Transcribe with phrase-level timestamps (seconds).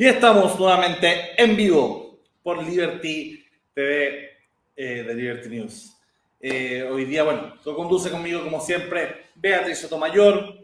[0.00, 4.30] Y estamos nuevamente en vivo por Liberty TV
[4.74, 5.94] eh, de Liberty News.
[6.40, 10.56] Eh, hoy día, bueno, lo conduce conmigo como siempre Beatriz Sotomayor,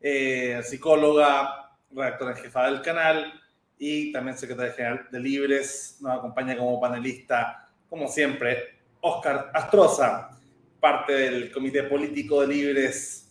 [0.00, 3.32] eh, psicóloga, redactora en jefa del canal
[3.80, 5.98] y también secretaria general de Libres.
[6.00, 10.38] Nos acompaña como panelista, como siempre, Oscar Astroza,
[10.78, 13.28] parte del Comité Político de Libres,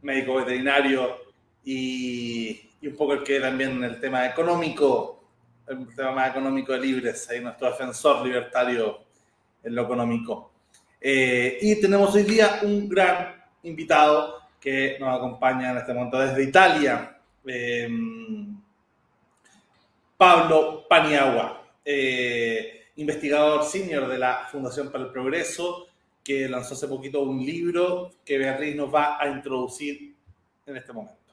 [0.00, 1.18] médico veterinario
[1.62, 5.24] y y un poco el que también el tema económico,
[5.66, 8.98] el tema más económico de Libres, ahí nuestro defensor libertario
[9.62, 10.52] en lo económico.
[11.00, 16.42] Eh, y tenemos hoy día un gran invitado que nos acompaña en este momento desde
[16.42, 17.88] Italia, eh,
[20.18, 25.86] Pablo Paniagua, eh, investigador senior de la Fundación para el Progreso,
[26.22, 30.14] que lanzó hace poquito un libro que Beatriz nos va a introducir
[30.66, 31.23] en este momento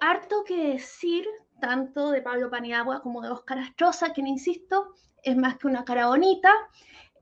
[0.00, 1.26] harto que decir
[1.60, 6.06] tanto de Pablo Paniagua como de Oscar Astroza, quien, insisto, es más que una cara
[6.06, 6.52] bonita,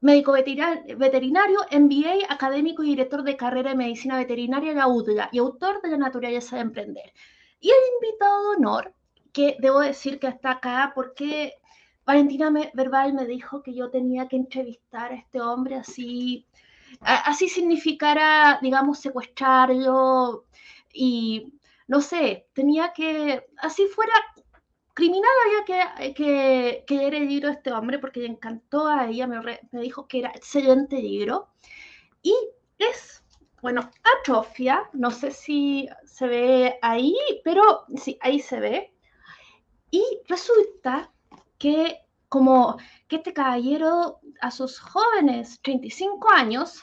[0.00, 5.38] médico veterinario, MBA, académico y director de carrera de medicina veterinaria de la UDLA y
[5.38, 7.12] autor de La naturaleza de emprender.
[7.60, 8.94] Y el invitado de honor,
[9.32, 11.54] que debo decir que está acá porque
[12.04, 16.46] Valentina Verbal me dijo que yo tenía que entrevistar a este hombre así,
[17.00, 20.44] así significara, digamos, secuestrarlo
[20.92, 21.55] y
[21.88, 24.12] no sé, tenía que, así fuera
[24.94, 29.26] criminal, había que, que, leer el libro de este hombre porque le encantó a ella,
[29.26, 31.48] me, me dijo que era excelente libro.
[32.22, 32.34] Y
[32.78, 33.22] es,
[33.62, 38.94] bueno, atrofia, no sé si se ve ahí, pero sí, ahí se ve.
[39.90, 41.12] Y resulta
[41.58, 42.76] que como
[43.08, 46.82] que este caballero a sus jóvenes 35 años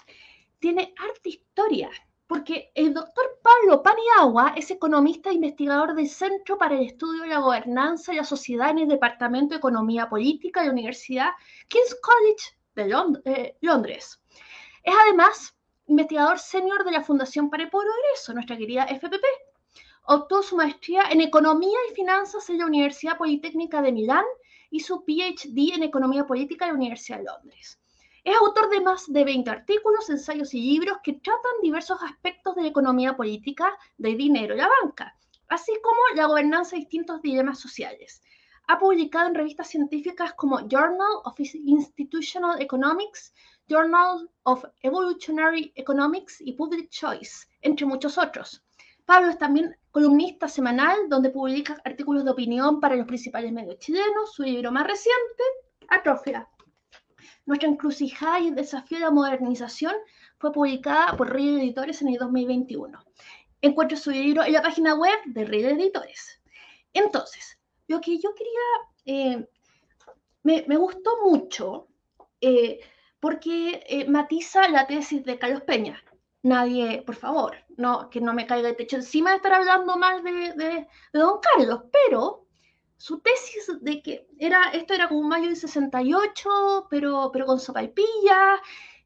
[0.59, 1.89] tiene arte historia
[2.27, 7.29] porque el doctor Pablo Paniagua es economista e investigador del Centro para el Estudio de
[7.29, 11.29] la Gobernanza y la Sociedad en el Departamento de Economía Política de la Universidad
[11.67, 14.19] King's College de eh, Londres.
[14.83, 15.55] Es además
[15.87, 19.23] investigador senior de la Fundación para el Progreso, nuestra querida FPP.
[20.05, 24.25] Obtuvo su maestría en Economía y Finanzas en la Universidad Politécnica de Milán
[24.69, 27.79] y su PhD en Economía Política en la Universidad de Londres.
[28.23, 32.61] Es autor de más de 20 artículos, ensayos y libros que tratan diversos aspectos de
[32.61, 35.17] la economía política, del dinero y la banca,
[35.49, 38.21] así como la gobernanza de distintos dilemas sociales.
[38.67, 43.33] Ha publicado en revistas científicas como Journal of Institutional Economics,
[43.67, 48.63] Journal of Evolutionary Economics y Public Choice, entre muchos otros.
[49.05, 54.31] Pablo es también columnista semanal donde publica artículos de opinión para los principales medios chilenos.
[54.31, 55.43] Su libro más reciente,
[55.89, 56.47] Atrofia,
[57.45, 59.93] nuestra encrucijada y el desafío de la modernización
[60.37, 62.99] fue publicada por Riel Editores en el 2021.
[63.61, 66.41] Encuentro su libro en la página web de Riel Editores.
[66.93, 68.61] Entonces, lo que yo quería,
[69.05, 69.47] eh,
[70.43, 71.87] me, gustó mucho
[72.41, 72.79] eh,
[73.19, 76.03] porque eh, matiza la tesis de Carlos Peña.
[76.43, 80.23] Nadie, por favor, no, que no me caiga el techo encima de estar hablando mal
[80.23, 82.42] de, de, de don Carlos, pero
[82.97, 87.59] su tesis de que era, esto era como un mayo del 68, pero, pero con
[87.59, 88.61] sopaipilla,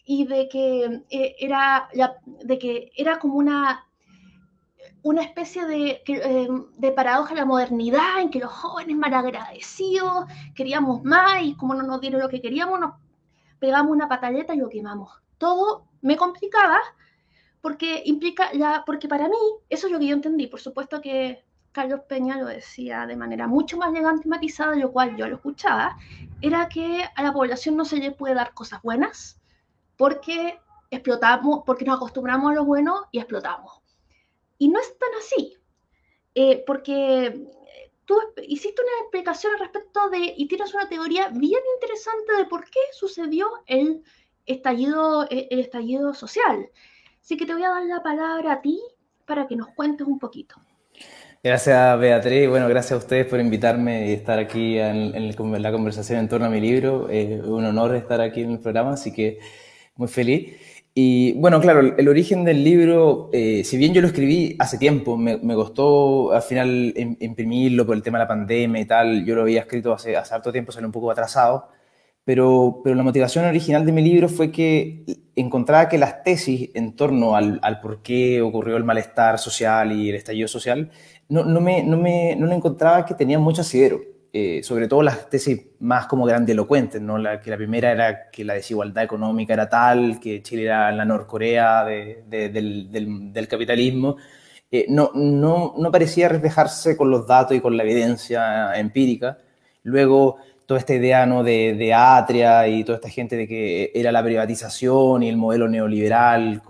[0.05, 1.89] y de que, eh, era,
[2.23, 3.85] de que era como una,
[5.03, 6.47] una especie de, eh,
[6.77, 11.83] de paradoja de la modernidad, en que los jóvenes malagradecidos queríamos más y como no
[11.83, 12.93] nos dieron lo que queríamos, nos
[13.59, 15.11] pegamos una pataleta y lo quemamos.
[15.37, 16.79] Todo me complicaba
[17.61, 19.37] porque implica, ya, porque para mí,
[19.69, 23.47] eso es lo que yo entendí, por supuesto que Carlos Peña lo decía de manera
[23.47, 25.97] mucho más elegante y matizada, lo cual yo lo escuchaba,
[26.41, 29.39] era que a la población no se le puede dar cosas buenas
[29.95, 33.81] porque explotamos, porque nos acostumbramos a lo bueno y explotamos.
[34.57, 35.57] Y no es tan así,
[36.33, 37.47] eh, porque
[38.05, 38.15] tú
[38.47, 42.79] hiciste una explicación al respecto de, y tienes una teoría bien interesante de por qué
[42.93, 44.03] sucedió el
[44.45, 46.69] estallido, el estallido social.
[47.21, 48.81] Así que te voy a dar la palabra a ti
[49.25, 50.55] para que nos cuentes un poquito.
[51.43, 52.49] Gracias, Beatriz.
[52.49, 55.27] Bueno, gracias a ustedes por invitarme y estar aquí en,
[55.61, 57.09] la conversación en torno a mi libro.
[57.09, 59.39] Es un honor estar aquí en el programa, así que
[59.95, 60.57] muy feliz.
[60.95, 65.15] Y bueno, claro, el origen del libro, eh, si bien yo lo escribí hace tiempo,
[65.15, 69.25] me, costó al final imprimirlo por el tema de la pandemia y tal.
[69.25, 71.69] Yo lo había escrito hace, hace harto tiempo, salió un poco atrasado.
[72.25, 76.95] Pero, pero la motivación original de mi libro fue que encontraba que las tesis en
[76.95, 80.91] torno al, al por qué ocurrió el malestar social y el estallido social
[81.29, 83.99] no, no, me, no, me, no encontraba que tenían mucho asidero.
[84.33, 87.17] Eh, sobre todo las tesis más como grandilocuentes, ¿no?
[87.17, 91.05] La, que la primera era que la desigualdad económica era tal, que Chile era la
[91.05, 94.17] Norcorea del, del, del, capitalismo,
[94.69, 99.37] eh, no, no, no, parecía reflejarse con los datos y con la evidencia empírica.
[99.83, 101.43] Luego, toda esta idea ¿no?
[101.43, 105.67] de, de, Atria y toda esta gente de que era la privatización y el modelo
[105.69, 106.61] neoliberal,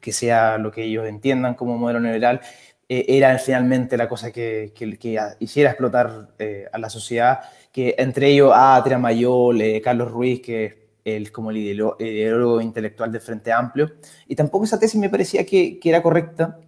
[0.00, 2.40] que sea lo que ellos entiendan como modelo neoliberal,
[2.88, 7.40] eh, era finalmente la cosa que, que, hiciera explotar eh, a la sociedad,
[7.72, 10.74] que entre ellos Atria, Mayol, Carlos Ruiz, que es
[11.04, 13.92] el, como el ideólogo intelectual del Frente Amplio,
[14.26, 16.58] y tampoco esa tesis me parecía que, que era correcta,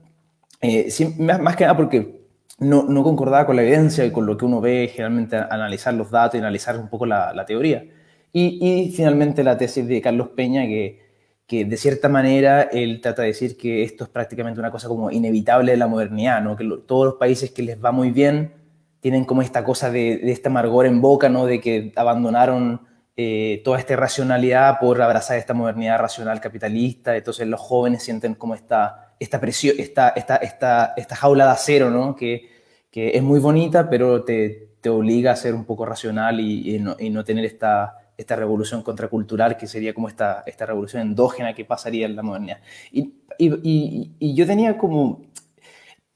[0.61, 0.89] eh,
[1.19, 2.21] más, que nada porque
[2.59, 6.11] no, no, concordaba con la evidencia y con lo que uno ve generalmente analizar los
[6.11, 7.85] datos y analizar un poco la, la teoría.
[8.33, 11.08] Y, y, finalmente la tesis de Carlos Peña, que,
[11.49, 15.11] que, de cierta manera él trata de decir que esto es prácticamente una cosa como
[15.11, 16.55] inevitable de la modernidad, ¿no?
[16.55, 18.53] que todos los países que les va muy bien
[19.01, 21.47] tienen como esta cosa de, de este amargor en boca, ¿no?
[21.47, 22.83] de que abandonaron
[23.17, 28.55] eh, toda esta racionalidad por abrazar esta modernidad racional capitalista, entonces los jóvenes sienten como
[28.55, 32.15] esta esta presión, esta, esta, esta, esta jaula de acero, ¿no?
[32.15, 32.49] Que,
[32.91, 36.97] que es muy bonita, pero te, te, obliga a ser un poco racional y, no,
[36.99, 41.65] y, no, tener esta, esta revolución contracultural que sería como esta, esta revolución endógena que
[41.65, 42.61] pasaría en la modernidad.
[42.93, 45.23] Y, y yo tenía como...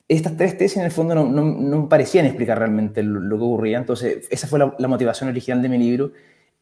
[0.08, 3.44] Estas tres tesis en el fondo no, no, no parecían explicar realmente lo, lo, que
[3.44, 6.12] ocurría, entonces esa fue la, la motivación original de mi libro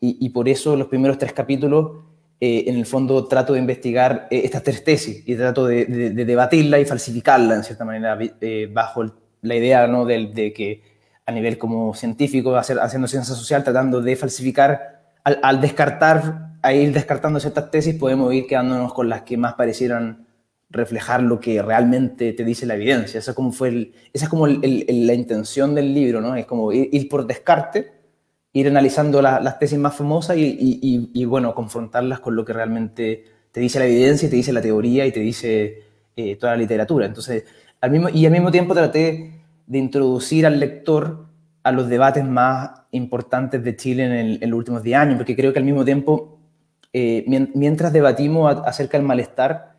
[0.02, 2.04] y, por eso los primeros tres capítulos
[2.40, 6.10] eh, en el fondo trato de investigar eh, estas tres tesis y trato de, de,
[6.10, 9.12] de, debatirla y falsificarla en cierta manera eh, bajo el,
[9.42, 10.06] la idea ¿no?
[10.06, 10.82] de, de, que
[11.26, 16.92] a nivel como científico, hacer, haciendo ciencia social, tratando de falsificar, al, descartar, a ir
[16.92, 20.26] descartando ciertas tesis, podemos ir quedándonos con las que más parecieran
[20.70, 23.18] reflejar lo que realmente te dice la evidencia.
[23.18, 26.36] Esa, como fue esa es como la intención del libro, ¿no?
[26.36, 27.92] Es como ir, por descarte
[28.52, 33.60] ir analizando la, las tesis más famosas y, bueno, confrontarlas con lo que realmente te
[33.60, 35.82] dice la evidencia, te dice la teoría y te dice
[36.16, 37.06] eh, toda la literatura.
[37.06, 37.44] Entonces,
[37.80, 41.29] al mismo, y al mismo tiempo traté de introducir al lector
[41.62, 45.36] a los debates más importantes de Chile en, el, en los últimos 10 años, porque
[45.36, 46.38] creo que al mismo tiempo,
[46.92, 47.24] eh,
[47.54, 49.70] mientras debatimos acerca del malestar,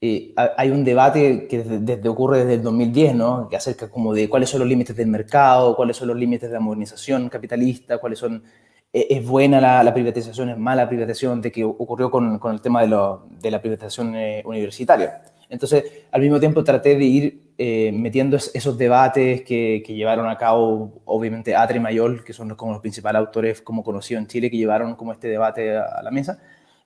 [0.00, 3.48] eh, hay un debate que desde, desde, ocurre desde el 2010, ¿no?
[3.52, 6.60] Acerca como de cuáles son los límites del mercado, cuáles son los límites de la
[6.60, 8.44] modernización capitalista, cuáles son...
[8.92, 11.40] Eh, ¿Es buena la, la, privatización, es mala la privatización?
[11.42, 15.22] De que ocurrió con, con el tema de, lo, de la privatización eh, universitaria.
[15.48, 20.36] Entonces, al mismo tiempo traté de ir eh, metiendo esos debates que, que, llevaron a
[20.36, 24.50] cabo, obviamente, Atre y Mayol, que son como los principales autores como conocidos en Chile,
[24.50, 26.38] que llevaron como este debate a, a la mesa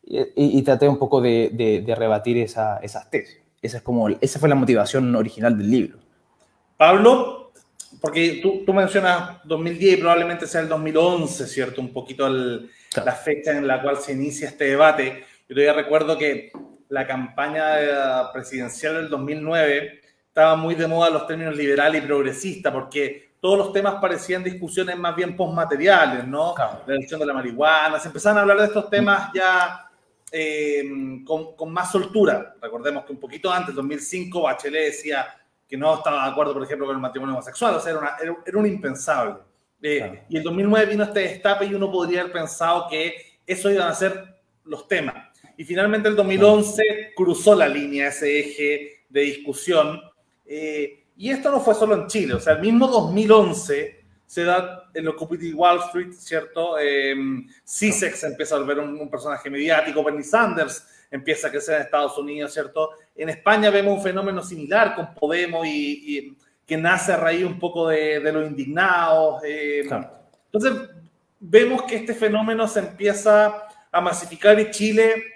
[0.04, 3.38] y, y, traté un poco de, de, de rebatir esa, esas tesis.
[3.60, 5.98] Esa, es como, esa fue la motivación original del libro.
[6.76, 7.52] Pablo,
[8.00, 11.80] porque tú, tú mencionas 2010 y probablemente sea el 2011, ¿cierto?
[11.80, 13.06] Un poquito el, claro.
[13.06, 15.24] la fecha en la cual se inicia este debate.
[15.48, 16.50] Yo todavía recuerdo que
[16.92, 23.32] la campaña presidencial del 2009 estaba muy de moda los términos liberal y progresista, porque
[23.40, 26.52] todos los temas parecían discusiones más bien postmateriales, ¿no?
[26.54, 26.82] Claro.
[26.86, 29.90] La elección de la marihuana, se empezaron a hablar de estos temas ya
[30.30, 30.82] eh,
[31.24, 32.56] con, con, más soltura.
[32.60, 35.26] Recordemos que un poquito antes, 2005, Bachelet decía
[35.66, 38.16] que no estaba de acuerdo, por ejemplo, con el matrimonio homosexual, o sea, era, una,
[38.20, 39.36] era, era un impensable.
[39.80, 40.18] Eh, claro.
[40.28, 43.94] Y el 2009 vino este destape y uno podría haber pensado que eso iban a
[43.94, 45.31] ser los temas.
[45.62, 47.10] Y finalmente el 2011 claro.
[47.14, 50.00] cruzó la línea, ese eje de discusión.
[50.44, 54.90] Eh, y esto no fue solo en Chile, o sea, el mismo 2011 se da
[54.92, 56.80] en los Occupy Wall Street, ¿cierto?
[56.80, 57.14] Eh,
[57.64, 62.18] CISEX empieza a volver un, un, personaje mediático, Bernie Sanders empieza a crecer en Estados
[62.18, 62.90] Unidos, ¿cierto?
[63.14, 67.60] En España vemos un fenómeno similar con Podemos y, y que nace a raíz un
[67.60, 69.40] poco de, de los indignados.
[69.44, 70.10] Eh, claro.
[70.46, 70.90] Entonces,
[71.38, 75.31] vemos que este fenómeno se empieza a masificar y Chile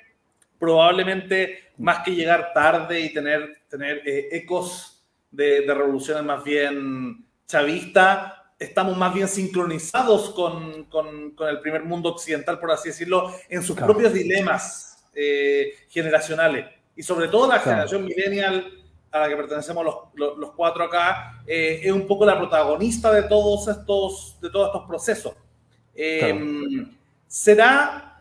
[0.66, 7.24] probablemente más que llegar tarde y tener, tener eh, ecos de, de revoluciones más bien
[7.46, 13.32] chavistas, estamos más bien sincronizados con, con, con, el primer mundo occidental, por así decirlo,
[13.48, 13.92] en sus claro.
[13.92, 16.66] propios dilemas eh, generacionales.
[16.96, 17.86] Y sobre todo la claro.
[17.86, 18.66] generación millennial
[19.12, 23.12] a la que pertenecemos los, los, los cuatro acá, eh, es un poco la protagonista
[23.12, 25.32] de todos estos, de todos estos procesos.
[25.94, 26.90] Eh, claro.
[27.28, 28.20] ¿Será,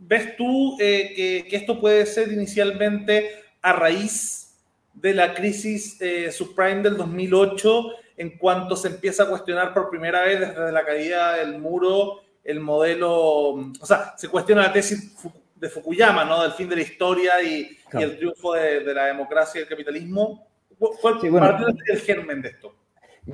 [0.00, 3.30] ves tú eh, que, que, esto puede ser inicialmente
[3.62, 4.56] a raíz
[4.94, 5.98] de la crisis
[6.32, 7.96] subprime del 2008?
[8.20, 12.60] en cuanto se empieza a cuestionar por primera vez desde la caída del muro el
[12.60, 15.14] modelo, o sea, se cuestiona la tesis
[15.54, 16.42] de Fukuyama, ¿no?
[16.42, 18.06] Del fin de la historia y, claro.
[18.06, 20.46] y el triunfo de, de, la democracia y el capitalismo.
[20.78, 22.74] ¿Cuál sí, bueno, parte del germen de esto?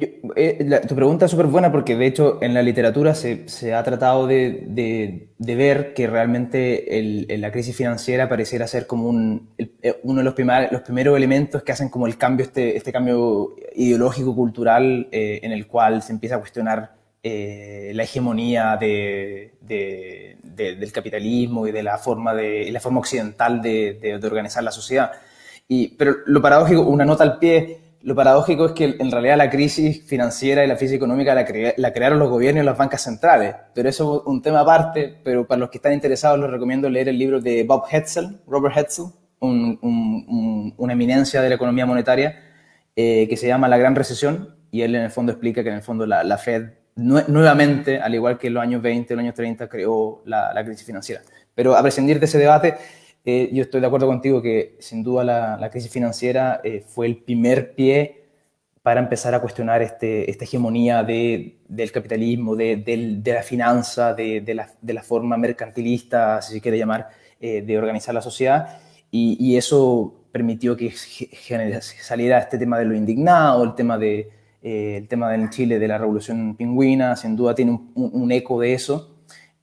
[0.01, 4.27] Eh, tu pregunta es súper buena porque de hecho en la literatura se, ha tratado
[4.27, 10.35] de, ver que realmente el, la crisis financiera pareciera ser como eh, uno de los,
[10.35, 15.41] primer, los primeros elementos que hacen como el cambio, este, este cambio ideológico, cultural, eh,
[15.43, 21.99] en el cual se empieza a cuestionar la hegemonía de, del capitalismo y de la
[21.99, 25.11] forma, de, la forma occidental de, organizar la sociedad.
[25.67, 29.51] Y, pero lo paradójico, una nota al pie, lo paradójico es que en realidad la
[29.51, 33.57] crisis financiera y la crisis económica la, crearon los gobiernos y las bancas centrales.
[33.75, 37.09] Pero eso es un tema aparte, pero para los que están interesados les recomiendo leer
[37.09, 39.07] el libro de Bob Hetzel, Robert Hetzel,
[39.41, 42.41] un, una eminencia de la economía monetaria,
[42.95, 45.75] eh, que se llama La Gran Recesión, y él en el fondo explica que en
[45.75, 49.35] el fondo la, Fed nuevamente, al igual que en los años 20, en los años
[49.35, 51.23] 30, creó la crisis financiera.
[51.57, 52.77] Pero a prescindir de ese debate,
[53.29, 55.25] eh, yo estoy de acuerdo contigo que sin duda
[55.59, 58.23] la, crisis financiera eh, fue el primer pie
[58.83, 64.45] para empezar a cuestionar este, esta hegemonía de, del capitalismo, de, de, la finanza, de,
[64.55, 67.09] la, de, la, forma mercantilista, si se quiere llamar,
[67.41, 68.79] eh, de organizar la sociedad.
[69.11, 74.31] Y, y, eso permitió que saliera este tema de lo indignado, el tema de,
[74.63, 78.73] el tema en Chile de la revolución pingüina, sin duda tiene un, un eco de
[78.73, 79.16] eso.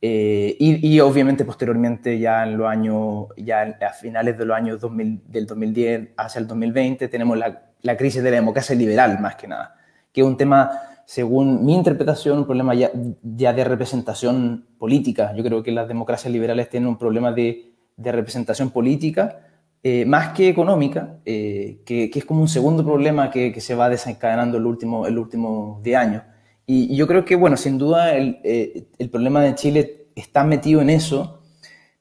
[0.05, 5.22] Eh, y, obviamente posteriormente ya en los años, ya a finales de los años 2000,
[5.29, 9.48] del 2010 hacia el 2020 tenemos la, la, crisis de la democracia liberal más que
[9.48, 9.75] nada,
[10.12, 10.72] que es un tema,
[11.05, 12.91] según mi interpretación, un problema ya,
[13.24, 15.33] ya de representación política.
[15.38, 19.39] Yo creo que las democracias liberales tienen un problema de, de representación política
[19.83, 23.74] eh, más que económica, eh, que, que, es como un segundo problema que, que se
[23.74, 26.24] va desencadenando el último, el último 10 años.
[26.65, 30.82] Y, yo creo que, bueno, sin duda el, eh, el, problema de Chile está metido
[30.82, 31.41] en eso,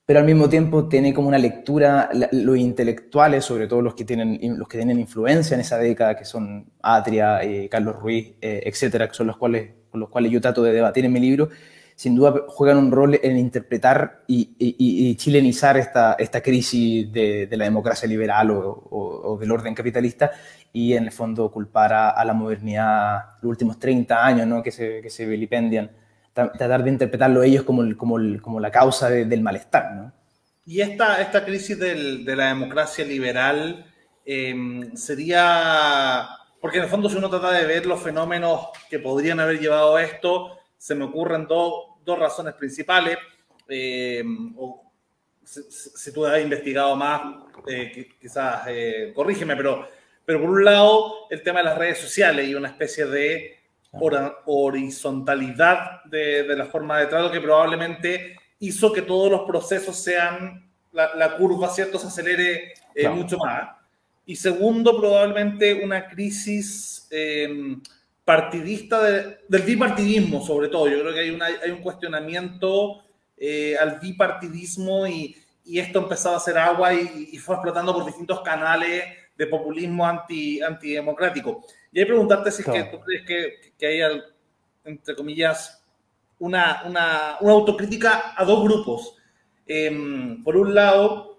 [0.04, 4.38] pero al mismo tiempo tiene como una lectura, los intelectuales, sobre todo los que tienen,
[4.58, 9.08] los que tienen influencia en esa década, que son Atria, eh, Carlos Ruiz, eh, etcétera,
[9.08, 11.48] que son los cuales, con los cuales yo trato de debatir en mi libro,
[11.94, 18.50] sin duda juegan un rol en interpretar y, chilenizar esta, crisis de, la democracia liberal
[18.50, 20.30] o, del orden capitalista
[20.72, 24.62] y en el fondo culpar a, la modernidad los últimos 30 años ¿no?
[24.62, 25.90] que, se, que se vilipendian,
[26.32, 29.92] tratar de interpretarlo ellos como, como, la causa de, del malestar.
[29.94, 30.12] ¿no?
[30.64, 33.86] Y esta, esta crisis de la democracia liberal
[34.24, 36.28] eh, sería,
[36.60, 39.96] porque en el fondo si uno trata de ver los fenómenos que podrían haber llevado
[39.96, 43.18] a esto, se me ocurren dos, dos razones principales.
[43.68, 44.24] Eh,
[44.56, 44.90] o,
[45.44, 47.20] si, si, tú has investigado más,
[47.66, 49.86] eh, quizás eh, corrígeme, pero
[50.24, 53.58] pero por un lado, el tema de las redes sociales y una especie de
[54.46, 60.70] horizontalidad de, de la forma de trato que probablemente hizo que todos los procesos sean,
[60.92, 63.16] la, la curva, ¿cierto?, se acelere eh, claro.
[63.16, 63.70] mucho más.
[64.24, 67.76] Y segundo, probablemente una crisis eh,
[68.24, 70.88] partidista de, del bipartidismo, sobre todo.
[70.88, 73.02] Yo creo que hay, una, hay un cuestionamiento
[73.36, 78.06] eh, al bipartidismo y, y, esto empezaba a hacer agua y, y fue explotando por
[78.06, 79.04] distintos canales
[79.36, 81.64] de populismo anti, antidemocrático.
[81.90, 82.78] Y hay que preguntarte si claro.
[82.78, 84.20] es que tú crees que, que hay,
[84.84, 85.82] entre comillas,
[86.38, 89.16] una, una, una autocrítica a dos grupos.
[89.66, 91.32] Eh, por un lado,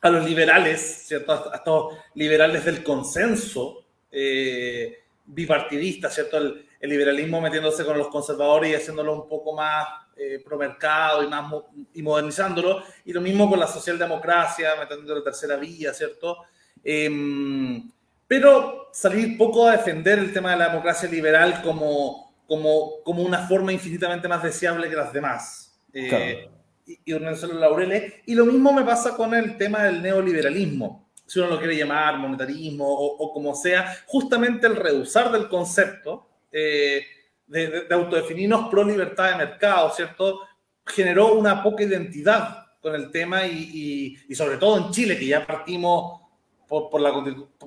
[0.00, 1.32] a los liberales, ¿cierto?
[1.32, 6.38] A, estos liberales del consenso eh, bipartidista, ¿cierto?
[6.38, 11.22] El, el, liberalismo metiéndose con los conservadores y haciéndolo un poco más eh, pro mercado
[11.22, 11.52] y, más,
[11.94, 12.82] y modernizándolo.
[13.04, 16.38] Y lo mismo con la socialdemocracia, metiendo la tercera vía, ¿cierto?
[16.82, 17.80] Eh,
[18.28, 23.48] pero salir poco a defender el tema de la democracia liberal como, como, como una
[23.48, 25.80] forma infinitamente más deseable que las demás.
[25.94, 26.58] Eh, claro.
[26.86, 28.14] Y, y los laureles.
[28.26, 32.16] Y lo mismo me pasa con el tema del neoliberalismo, si uno lo quiere llamar
[32.16, 37.02] monetarismo o, o como sea, justamente el rehusar del concepto eh,
[37.46, 40.40] de, de, de, autodefinirnos pro libertad de mercado, ¿cierto?
[40.86, 45.26] Generó una poca identidad con el tema y, y, y sobre todo en Chile, que
[45.26, 46.22] ya partimos
[46.66, 47.12] por, por, la,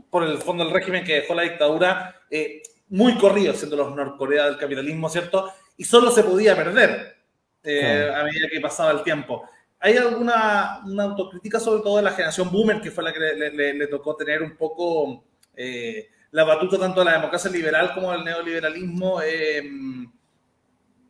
[0.09, 4.45] por el fondo del régimen que dejó la dictadura, eh, muy corrido, siendo los Norcorea
[4.45, 5.53] del capitalismo, ¿cierto?
[5.77, 7.15] Y solo se podía perder
[7.63, 8.19] eh, sí.
[8.19, 9.47] a medida que pasaba el tiempo.
[9.81, 13.51] ¿Hay alguna una autocrítica, sobre todo de la generación boomer, que fue la que le,
[13.51, 15.23] le, le tocó tener un poco
[15.55, 19.63] eh, la batuta tanto de la democracia liberal como del neoliberalismo, eh,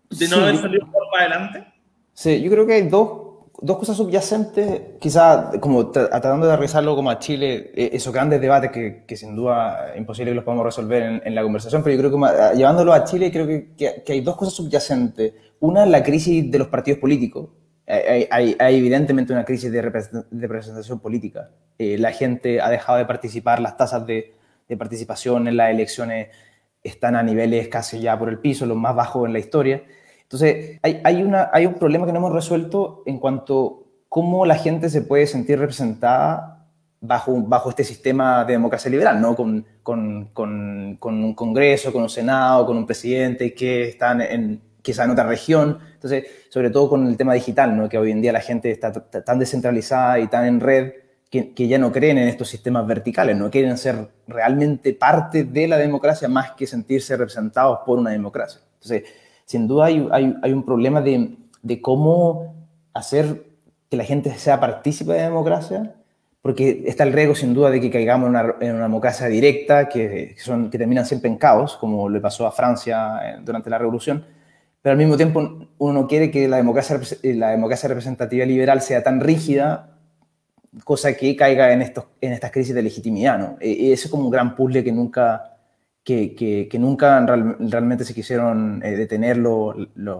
[0.09, 0.41] de no sí.
[0.41, 1.73] haber salido para adelante?
[2.13, 7.11] Sí, yo creo que hay dos dos cosas subyacentes, quizás como tratando de revisarlo como
[7.11, 11.03] a Chile, eh, esos grandes debates que, que sin duda imposible que los podamos resolver
[11.03, 14.13] en, en, la conversación, pero yo creo que llevándolo a Chile creo que, que, que,
[14.13, 15.33] hay dos cosas subyacentes.
[15.59, 17.49] Una, la crisis de los partidos políticos.
[17.91, 21.49] Hay, hay, hay evidentemente una crisis de representación política.
[21.77, 24.33] Eh, la gente ha dejado de participar, las tasas de,
[24.69, 26.29] de participación en las elecciones
[26.83, 29.83] están a niveles casi ya por el piso, los más bajos en la historia.
[30.23, 34.45] Entonces, hay, hay, una, hay un problema que no hemos resuelto en cuanto a cómo
[34.45, 36.65] la gente se puede sentir representada
[37.01, 39.35] bajo, bajo este sistema de democracia liberal, ¿no?
[39.35, 44.61] Con, con, con, con un Congreso, con un Senado, con un presidente que están en,
[44.81, 45.79] quizá en otra región.
[45.93, 47.89] Entonces, sobre todo con el tema digital, ¿no?
[47.89, 50.93] que hoy en día la gente está tan descentralizada y tan en red
[51.29, 55.67] que, que, ya no creen en estos sistemas verticales, no quieren ser realmente parte de
[55.67, 58.59] la democracia más que sentirse representados por una democracia.
[58.73, 59.03] Entonces,
[59.45, 62.55] sin duda hay, hay, hay un problema de, de, cómo
[62.93, 63.43] hacer
[63.89, 65.95] que la gente sea partícipe de la democracia,
[66.41, 69.87] porque está el riesgo sin duda de que caigamos en una, en una democracia directa,
[69.87, 73.69] que, que, son, que terminan siempre en caos, como le pasó a Francia eh, durante
[73.69, 74.25] la revolución,
[74.81, 79.03] pero al mismo tiempo uno no quiere que la democracia, la democracia representativa liberal sea
[79.03, 79.97] tan rígida,
[80.83, 83.37] cosa que caiga en, estos, en estas crisis de legitimidad.
[83.37, 83.57] ¿no?
[83.59, 85.57] E, e ese es como un gran puzzle que nunca,
[86.03, 89.75] que, que, que nunca real, realmente se quisieron eh, detenerlo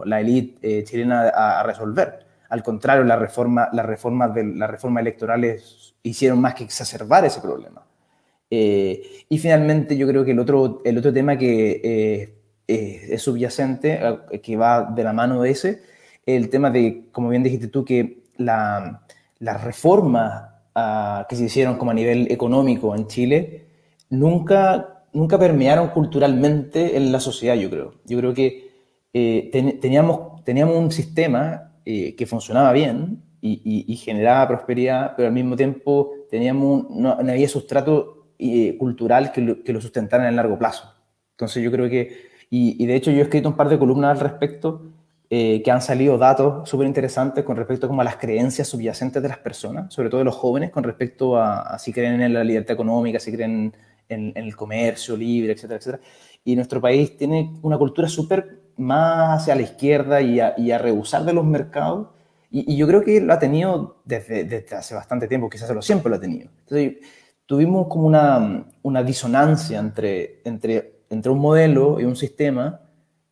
[0.06, 2.26] la élite eh, chilena a, a, resolver.
[2.50, 7.86] Al contrario, las reformas la reforma electorales hicieron más que exacerbar ese problema.
[8.50, 12.41] Eh, y finalmente yo creo que el otro, el otro tema que
[12.74, 14.00] eh, es subyacente,
[14.32, 15.82] eh, que va de la mano de ese,
[16.26, 18.94] el tema de, como bien dijiste tú, que las
[19.40, 23.66] la reformas uh, que se hicieron como a nivel económico en Chile
[24.10, 27.96] nunca, nunca permearon culturalmente en la sociedad, yo creo.
[28.06, 28.72] Yo creo que
[29.14, 35.58] eh, ten, teníamos, teníamos un sistema que funcionaba bien y, generaba prosperidad, pero al mismo
[35.58, 38.28] tiempo teníamos no, no había sustrato
[38.80, 40.94] cultural que lo, que lo sustentara en el largo plazo.
[41.32, 44.12] Entonces yo creo que y, y, de hecho yo he escrito un par de columnas
[44.12, 44.84] al respecto
[45.34, 49.30] eh, que han salido datos súper interesantes con respecto como a las creencias subyacentes de
[49.30, 52.44] las personas, sobre todo de los jóvenes, con respecto a, a si creen en la
[52.44, 53.74] libertad económica, si creen
[54.10, 56.04] en, en, el comercio libre, etcétera, etcétera.
[56.44, 60.78] Y nuestro país tiene una cultura súper más hacia la izquierda y a, y a
[60.78, 62.10] rehusar de los mercados.
[62.50, 65.82] Y, y, yo creo que lo ha tenido desde, desde hace bastante tiempo, quizás lo
[65.82, 66.50] siempre lo ha tenido.
[66.60, 66.96] Entonces,
[67.46, 72.82] tuvimos como una, una disonancia entre, entre entre un modelo y un sistema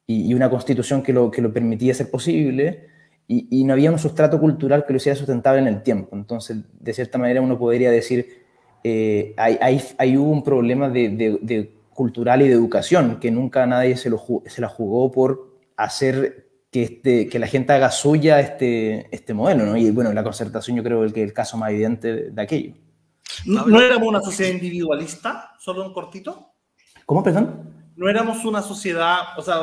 [0.06, 2.88] y, y una constitución que lo, que lo permitía ser posible
[3.28, 6.16] y, y, no había un sustrato cultural que lo hiciera sustentable en el tiempo.
[6.16, 8.44] Entonces, de cierta manera, uno podría decir,
[8.84, 13.68] eh, hay, hay, hay, un problema de, de, de, cultural y de educación que nunca
[13.68, 18.40] nadie se, lo, se la jugó por hacer que, este, que la gente haga suya
[18.40, 19.78] este, este modelo, ¿no?
[19.78, 22.74] Y bueno, la concertación yo creo que es el caso más evidente de, de aquello.
[23.46, 25.52] ¿No, ¿No éramos una sociedad individualista?
[25.60, 26.54] ¿Solo un cortito?
[27.06, 27.69] ¿Cómo, perdón?
[28.00, 29.60] No éramos una sociedad, o sea,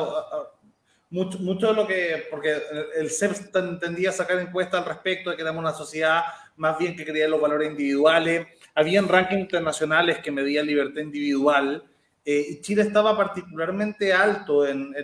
[1.09, 2.55] mucho, mucho de lo que, porque
[2.99, 6.20] el CEP tendía a sacar encuestas al respecto de que éramos una sociedad
[6.57, 8.46] más bien que creía en los valores individuales.
[8.75, 11.83] Habían rankings internacionales que medían libertad individual.
[12.27, 14.94] Eh, Chile estaba particularmente alto en,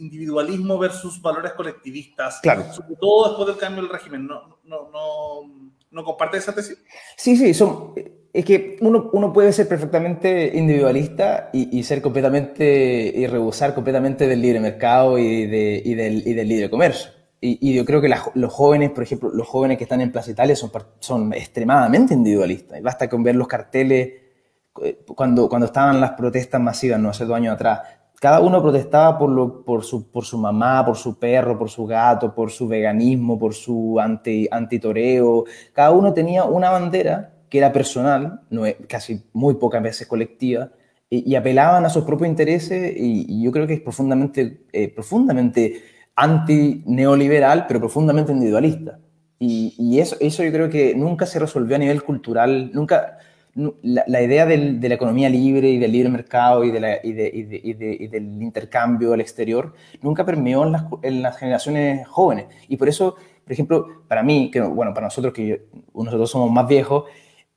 [0.00, 2.72] individualismo versus valores colectivistas, claro.
[2.72, 4.26] sobre todo después del cambio del régimen.
[4.26, 6.82] ¿No, no, no, no comparte esa tesis?
[7.16, 7.94] Sí, sí, son,
[8.38, 14.28] es que uno, uno, puede ser perfectamente individualista y, y, ser completamente y rehusar completamente
[14.28, 17.10] del libre mercado y, de, y, del, y del, libre comercio.
[17.40, 20.30] Y, yo creo que la, los jóvenes, por ejemplo, los jóvenes que están en Plaza
[20.30, 20.70] Italia son,
[21.00, 22.80] son extremadamente individualistas.
[22.80, 24.12] Basta con ver los carteles
[24.84, 27.80] eh, cuando, cuando estaban las protestas masivas, no hace dos años atrás.
[28.20, 31.86] Cada uno protestaba por, lo, por, su, por su mamá, por su perro, por su
[31.86, 35.44] gato, por su veganismo, por su anti, antitoreo.
[35.72, 40.70] Cada uno tenía una bandera que era personal, no, casi muy pocas veces colectiva,
[41.10, 44.88] y, y apelaban a sus propios intereses y, y yo creo que es profundamente, eh,
[44.88, 45.82] profundamente
[46.14, 48.98] anti-neoliberal, pero profundamente individualista.
[49.38, 53.18] Y, y, eso, eso yo creo que nunca se resolvió a nivel cultural, nunca...
[53.82, 56.98] La, la idea del, de la economía libre y del libre mercado y, de la,
[57.02, 60.84] y, de, y, de, y, de, y del intercambio al exterior nunca permeó en las,
[61.02, 62.46] en las generaciones jóvenes.
[62.68, 66.68] Y por eso, por ejemplo, para mí, que bueno, para nosotros que nosotros somos más
[66.68, 67.06] viejos,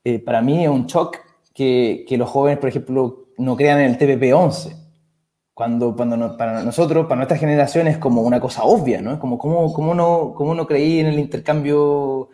[0.03, 1.17] eh, para mí es un shock
[1.53, 4.77] que, que, los jóvenes, por ejemplo, no crean en el TPP-11.
[5.53, 9.19] Cuando, cuando no, para nosotros, para nuestra generación, es como una cosa obvia, ¿no?
[9.19, 12.29] Como, ¿cómo, cómo, no, cómo no creí en el intercambio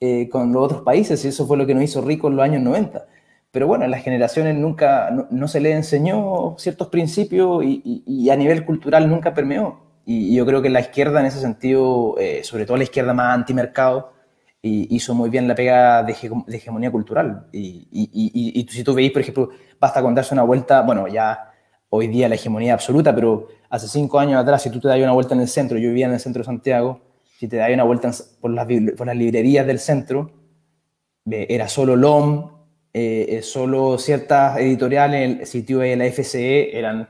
[0.00, 1.24] eh, con los otros países?
[1.24, 3.06] Y eso fue lo que nos hizo ricos en los años 90.
[3.52, 8.30] Pero bueno, en las generaciones nunca, no, se les enseñó ciertos principios y, y, y,
[8.30, 9.80] a nivel cultural nunca permeó.
[10.06, 13.34] Y, yo creo que la izquierda, en ese sentido, eh, sobre todo la izquierda más
[13.34, 14.12] antimercado,
[14.62, 17.48] y hizo muy bien la pega de, hegemonía cultural.
[17.52, 21.50] Y, y, y, si tú veis, por ejemplo, basta con darse una vuelta, bueno, ya
[21.90, 25.12] hoy día la hegemonía absoluta, pero hace cinco años atrás, si tú te das una
[25.12, 27.00] vuelta en el centro, yo vivía en el centro de Santiago,
[27.38, 30.30] si te das una vuelta por las, por las librerías del centro,
[31.26, 32.50] era solo LOM,
[32.94, 37.08] eh, solo ciertas editoriales, el sitio de la FCE eran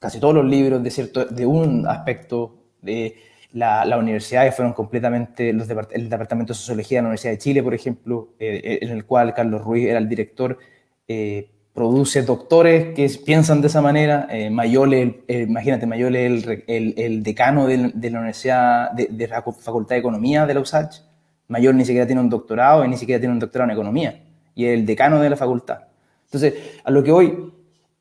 [0.00, 3.16] casi todos los libros de, cierto, de un aspecto de
[3.52, 7.62] la, las universidades fueron completamente, los el Departamento de Sociología de la Universidad de Chile,
[7.62, 10.58] por ejemplo, eh, en el cual Carlos Ruiz era el director,
[11.06, 14.26] eh, produce doctores que piensan de esa manera.
[14.30, 19.42] Eh, Mayole, imagínate, Mayole el, el, el decano de, de, la Universidad, de, de, la
[19.42, 21.02] Facultad de Economía de la USACH.
[21.46, 24.22] Mayole ni siquiera tiene un doctorado y ni siquiera tiene un doctorado en Economía.
[24.54, 25.84] Y es el decano de la facultad.
[26.24, 27.52] Entonces, a lo que hoy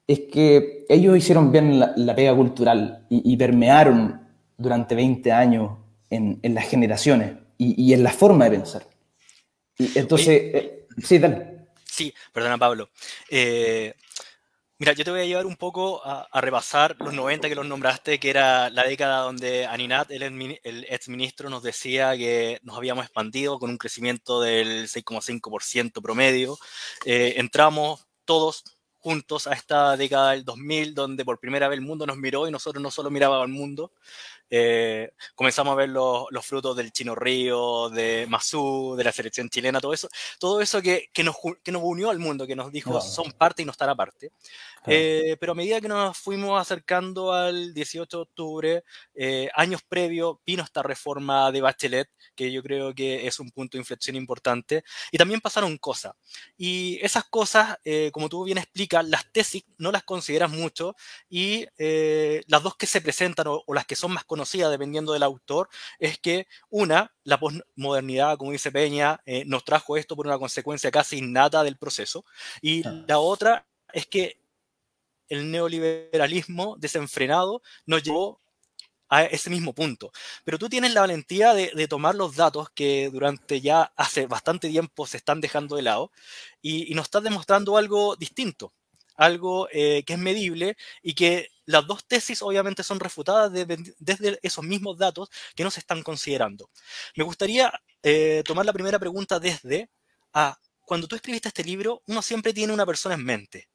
[0.06, 4.27] es que ellos hicieron bien la, la pega cultural y, y permearon
[4.58, 5.78] durante 20 años
[6.10, 8.88] en, en las generaciones y, y, en la forma de pensar.
[9.78, 11.68] Y entonces, eh, sí, dale.
[11.86, 12.90] Sí, perdona Pablo.
[13.30, 13.94] Eh,
[14.80, 17.66] mira, yo te voy a llevar un poco a, a, repasar los 90 que los
[17.66, 20.24] nombraste, que era la década donde Aninat, el,
[20.64, 26.58] el ex ministro, nos decía que nos habíamos expandido con un crecimiento del 6,5% promedio.
[27.06, 28.77] Eh, entramos todos
[29.08, 32.52] juntos a esta década del 2000, donde por primera vez el mundo nos miró y
[32.52, 33.94] nosotros no solo mirábamos al mundo,
[34.50, 39.50] eh, comenzamos a ver los, los, frutos del Chino Río, de Mazú, de la selección
[39.50, 42.70] chilena, todo eso, todo eso que, que, nos, que nos unió al mundo, que nos
[42.70, 44.32] dijo son parte y no están aparte.
[44.86, 48.84] Eh, pero a medida que nos fuimos acercando al 18 de octubre,
[49.16, 53.78] eh, años previos, vino esta reforma de Bachelet, que yo creo que es un punto
[53.78, 56.14] de inflexión importante, y también pasaron cosas.
[56.56, 60.96] Y esas cosas, eh, como tú bien explicas, las tesis no las consideras mucho,
[61.30, 65.14] y eh, las dos que se presentan o, o, las que son más conocidas, dependiendo
[65.14, 70.28] del autor, es que una, la posmodernidad, como dice Peña, eh, nos trajo esto por
[70.28, 72.26] una consecuencia casi innata del proceso,
[72.62, 73.04] y ah.
[73.08, 74.40] la otra es que
[75.30, 78.40] el neoliberalismo desenfrenado nos llevó
[79.10, 80.12] a ese mismo punto.
[80.44, 84.70] Pero tú tienes la valentía de, de, tomar los datos que durante ya hace bastante
[84.70, 86.12] tiempo se están dejando de lado
[86.62, 88.74] y, y nos estás demostrando algo distinto,
[89.18, 93.94] algo eh, que es medible y que las dos tesis obviamente son refutadas de, de,
[94.00, 96.70] desde esos mismos datos que no se están considerando.
[97.16, 99.90] Me gustaría eh, tomar la primera pregunta desde
[100.34, 103.70] a, cuando tú escribiste este libro, uno siempre tiene una persona en mente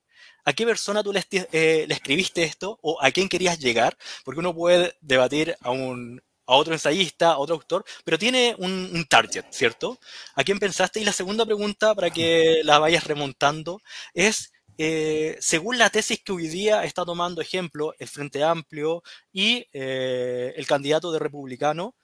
[0.44, 4.40] a qué persona tú le, eh, le, escribiste esto o a quién querías llegar, porque
[4.40, 9.04] uno puede debatir a, un, a otro ensayista, a otro autor, pero tiene un, un,
[9.06, 9.98] target, ¿cierto?
[10.34, 11.00] ¿A quién pensaste?
[11.00, 13.80] Y la segunda pregunta, para que la vayas remontando,
[14.14, 14.52] es,
[14.84, 20.52] eh, según la tesis que hoy día está tomando ejemplo el Frente Amplio y eh,
[20.56, 21.94] el candidato de republicano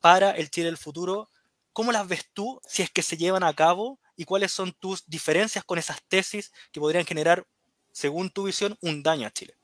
[0.00, 1.30] para el Chile del futuro,
[1.72, 3.98] ¿cómo las ves tú si es que se llevan a cabo?
[4.14, 7.44] ¿Y cuáles son tus diferencias con esas tesis que podrían generar
[7.90, 9.54] según tu visión, un daño a Chile?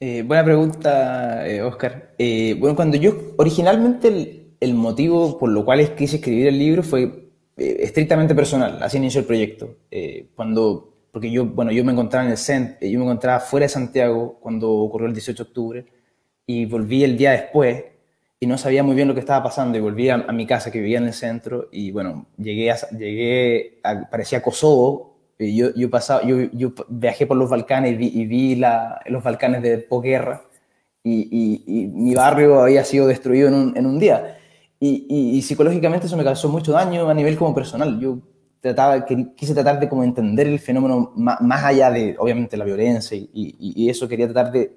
[0.00, 2.16] Eh, buena pregunta, Oscar.
[2.58, 7.30] Bueno, cuando yo, originalmente el, el, motivo por lo cual quise escribir el libro fue
[7.56, 9.76] estrictamente personal, así inició el proyecto.
[10.34, 13.70] Cuando, porque yo, bueno, yo me encontraba en el CENT, yo me encontraba fuera de
[13.70, 15.86] Santiago cuando ocurrió el 18 de octubre
[16.46, 17.84] y volví el día después
[18.38, 20.70] y no sabía muy bien lo que estaba pasando y volví a, a mi casa
[20.70, 25.88] que vivía en el centro y bueno, llegué a, llegué a, parecía Kosovo, yo, yo,
[25.88, 29.78] pasaba, yo, yo viajé por los Balcanes y vi, y vi la, los Balcanes de
[29.78, 30.42] posguerra
[31.02, 34.38] y, y, y, mi barrio había sido destruido en un, en un día.
[34.80, 37.98] Y, psicológicamente eso me causó mucho daño a nivel como personal.
[38.00, 38.18] Yo
[38.72, 43.88] trataba, quise tratar de como entender el fenómeno más, allá de, obviamente, la violencia y,
[43.88, 44.72] eso quería tratar de,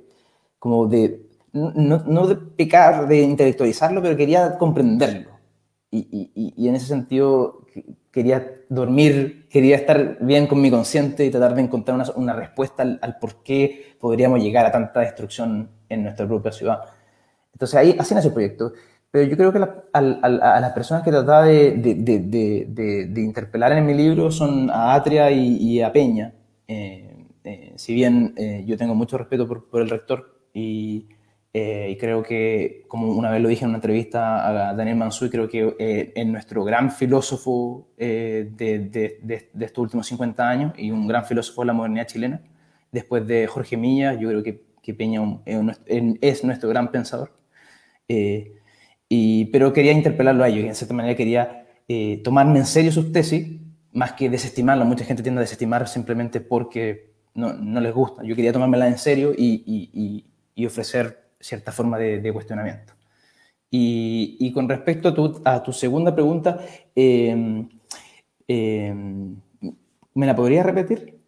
[0.60, 1.22] como de,
[1.54, 5.32] no, no de pecar, de intelectualizarlo, pero quería comprenderlo.
[5.92, 7.66] y en ese sentido
[8.12, 12.84] quería dormir, quería estar bien con mi consciente y tratar de encontrar una, una respuesta
[12.84, 16.80] al, al, por qué podríamos llegar a tanta destrucción en nuestra propia ciudad.
[17.54, 18.74] Entonces ahí así nace el proyecto.
[19.18, 23.08] Pero yo creo que la, a, a, a, las personas que trataba de, de, de,
[23.10, 26.36] de, interpelar en mi libro son a Atria y, y a Peña.
[26.68, 31.08] Eh, eh, si bien eh, yo tengo mucho respeto por, por el rector y,
[31.52, 35.32] eh, y creo que, como una vez lo dije en una entrevista a Daniel Mansuy,
[35.32, 41.08] creo que eh, es nuestro gran filósofo eh, de, estos últimos 50 años y un
[41.08, 42.42] gran filósofo de la modernidad chilena.
[42.92, 45.22] Después de Jorge Milla, yo creo que, que Peña
[46.22, 47.32] es nuestro gran pensador.
[48.08, 48.57] Eh,
[49.10, 52.92] y, pero quería interpelarlo a ellos y en cierta manera quería eh, tomarme en serio
[52.92, 53.60] sus tesis,
[53.92, 54.86] más que desestimarlo.
[54.86, 58.24] Mucha gente tiende a desestimar simplemente porque no, no les gusta.
[58.24, 62.94] Yo quería tomármela en serio y, y, y ofrecer cierta forma de, cuestionamiento.
[63.70, 66.60] Y, con respecto a tu, a tu segunda pregunta,
[66.96, 67.66] eh,
[68.48, 71.20] eh, ¿me la podrías repetir?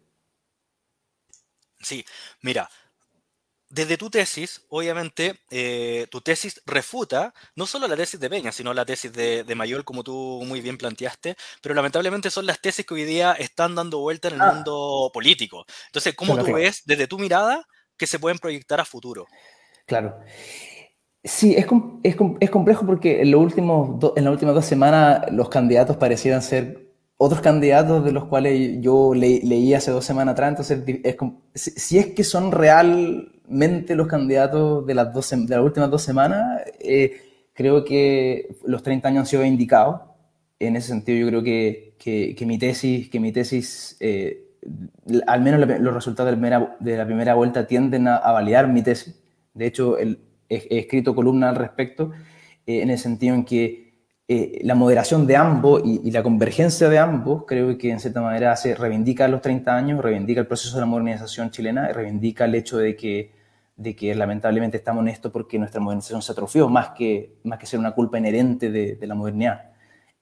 [1.78, 2.04] Sí,
[2.42, 2.68] mira,
[3.70, 8.74] desde tu tesis, obviamente, eh, tu tesis refuta no solo la tesis de Peña, sino
[8.74, 12.84] la tesis de, de, Mayol, como tú muy bien planteaste, pero lamentablemente son las tesis
[12.84, 14.52] que hoy día están dando vuelta en el ah.
[14.52, 15.64] mundo político.
[15.86, 17.66] Entonces, ¿cómo tú ves desde tu mirada
[18.00, 19.26] que se pueden proyectar a futuro.
[19.86, 20.18] Claro.
[21.22, 21.66] Sí, es,
[22.02, 26.40] es, es complejo porque en, los últimos en las últimas dos semanas los candidatos parecieran
[26.40, 26.89] ser
[27.22, 30.82] otros candidatos de los cuales yo leí hace dos semanas atrás, entonces
[31.54, 36.62] si, es que son realmente los candidatos de las, dos, de las últimas dos semanas,
[36.80, 37.20] eh,
[37.52, 40.00] creo que los 30 años han sido indicados.
[40.58, 44.50] En ese sentido, yo creo que, que, mi tesis, que mi tesis eh,
[45.26, 49.20] al menos los resultados de la primera, vuelta tienden a, validar mi tesis.
[49.52, 50.16] De hecho, he,
[50.48, 52.12] escrito columna al respecto,
[52.66, 53.89] eh, en el sentido en que
[54.32, 58.54] eh, la moderación de ambos y, la convergencia de ambos, creo que en cierta manera
[58.54, 62.78] se reivindica los 30 años, reivindica el proceso de la modernización chilena, reivindica el hecho
[62.78, 63.32] de que,
[63.76, 67.66] de que lamentablemente estamos en esto porque nuestra modernización se atrofió, más que, más que
[67.66, 69.72] ser una culpa inherente de, la modernidad.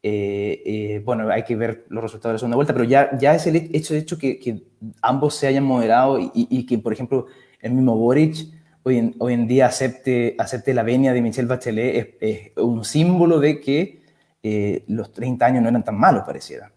[0.02, 3.34] Eh, eh, bueno, hay que ver los resultados de la segunda vuelta, pero ya, ya
[3.34, 4.62] es el hecho, de hecho que, que
[5.02, 7.26] ambos se hayan moderado y, y, que, por ejemplo,
[7.60, 8.57] el mismo Boric
[8.88, 13.38] hoy en, hoy en día acepte, acepte la venia de Michelle Bachelet es un símbolo
[13.38, 14.02] de que
[14.42, 16.72] eh, los 30 años no eran tan malos, pareciera.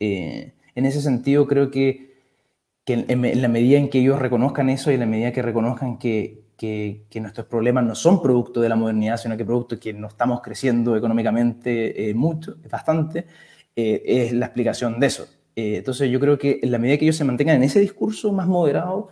[0.00, 2.16] Eh, en ese sentido, creo que,
[2.86, 6.44] en, la medida en que ellos reconozcan eso y en la medida que reconozcan que,
[7.20, 10.96] nuestros problemas no son producto de la modernidad, sino que producto que no estamos creciendo
[10.96, 13.26] económicamente eh, mucho, bastante,
[13.74, 15.28] es la explicación de eso.
[15.54, 18.46] entonces, yo creo que en la medida que ellos se mantengan en ese discurso más
[18.46, 19.10] moderado,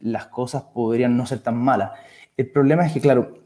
[0.00, 1.92] las cosas podrían no ser tan malas.
[2.36, 3.38] El problema es que, claro,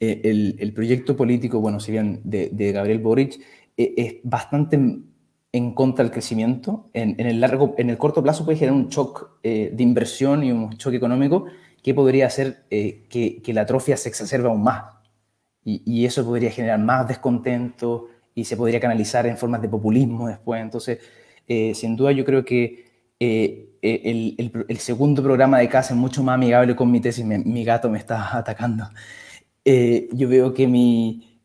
[0.00, 3.40] eh, el, proyecto político, bueno, si bien de, Gabriel Boric,
[3.76, 4.76] eh, es bastante
[5.52, 6.90] en contra del crecimiento.
[6.92, 10.50] En, el, largo, en el corto plazo puede generar un shock eh, de inversión y
[10.50, 11.46] un shock económico
[11.82, 14.96] que podría hacer que, la atrofia se exacerbe aún más.
[15.64, 20.60] Y, eso podría generar más descontento y se podría canalizar en formas de populismo después.
[20.60, 20.98] Entonces,
[21.46, 22.87] sin duda yo creo que
[23.20, 27.24] el, segundo programa de casa es mucho más amigable con mi tesis.
[27.24, 28.88] mi gato me está atacando.
[29.64, 31.42] Eh, yo veo que mi,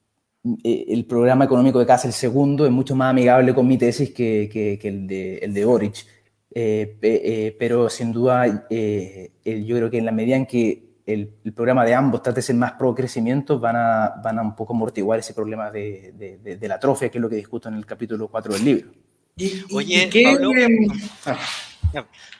[0.64, 4.12] eh, el programa económico de casa, el segundo, es mucho más amigable con mi tesis
[4.12, 6.06] que, que, el, de, el de Boric.
[6.56, 11.96] Eh, pero sin duda, yo creo que en la medida en que el, programa de
[11.96, 15.34] ambos trate de ser más pro crecimiento, van a, van a un poco amortiguar ese
[15.34, 18.54] problema de, de, de la atrofia, que es lo que discuto en el capítulo 4
[18.54, 18.92] del libro.
[19.36, 20.52] Y, Oye, Pablo,
[21.26, 21.40] ah.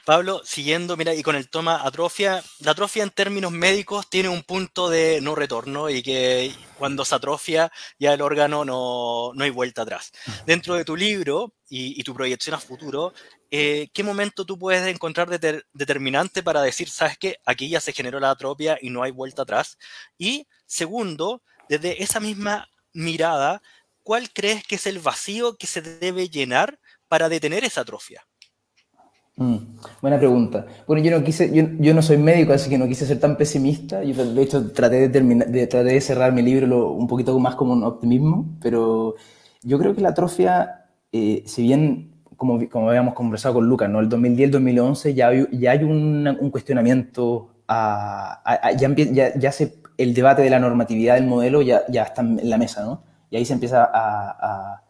[0.04, 4.42] Pablo, siguiendo, mira, y con el toma atrofia, la atrofia en términos médicos tiene un
[4.42, 9.50] punto de no retorno y que cuando se atrofia ya el órgano no, no hay
[9.50, 10.12] vuelta atrás.
[10.46, 13.14] Dentro de tu libro y, tu proyección a futuro,
[13.50, 18.20] eh, ¿qué momento tú puedes encontrar determinante para decir, sabes que aquí ya se generó
[18.20, 19.78] la atrofia y no hay vuelta atrás?
[20.18, 23.62] Y segundo, desde esa misma mirada,
[24.02, 26.78] ¿cuál crees que es el vacío que se debe llenar
[27.08, 28.22] para detener esa atrofia?
[29.36, 29.56] Mm,
[30.00, 30.66] buena pregunta.
[30.86, 34.04] Bueno, yo no quise, yo, no soy médico, así que no quise ser tan pesimista.
[34.04, 37.56] Yo de hecho traté de terminar, de, traté de cerrar mi libro un poquito más
[37.56, 39.16] como un optimismo, pero
[39.62, 44.00] yo creo que la atrofia, eh, si bien como, como habíamos conversado con Lucas, ¿no?
[44.00, 48.42] El 2010, el 2011 ya hay, ya hay un cuestionamiento, a,
[48.76, 52.58] ya, ya, se, el debate de la normatividad del modelo ya, ya está en la
[52.58, 53.02] mesa, ¿no?
[53.30, 54.83] Y ahí se empieza a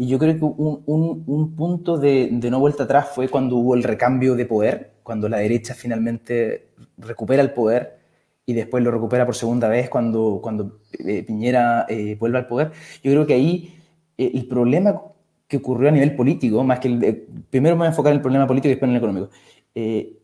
[0.00, 3.56] y yo creo que un, un, un punto de, de, no vuelta atrás fue cuando
[3.56, 7.98] hubo el recambio de poder, cuando la derecha finalmente recupera el poder
[8.46, 12.70] y después lo recupera por segunda vez cuando, cuando eh, Piñera eh, vuelve al poder.
[13.02, 13.74] Yo creo que ahí
[14.16, 15.02] eh, el problema
[15.48, 18.22] que ocurrió a nivel político, más que el, primero me voy a enfocar en el
[18.22, 19.30] problema político y después en el económico,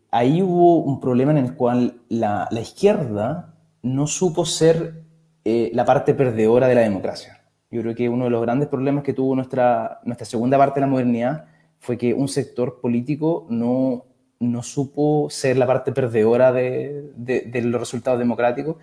[0.09, 5.03] ahí hubo un problema en el cual la, la izquierda no supo ser
[5.43, 7.44] la parte perdedora de la democracia.
[7.75, 10.85] Yo creo que uno de los grandes problemas que tuvo nuestra, nuestra segunda parte de
[10.85, 11.45] la modernidad
[11.79, 14.05] fue que un sector político no,
[14.39, 18.77] no supo ser la parte perdedora de, de, los resultados democráticos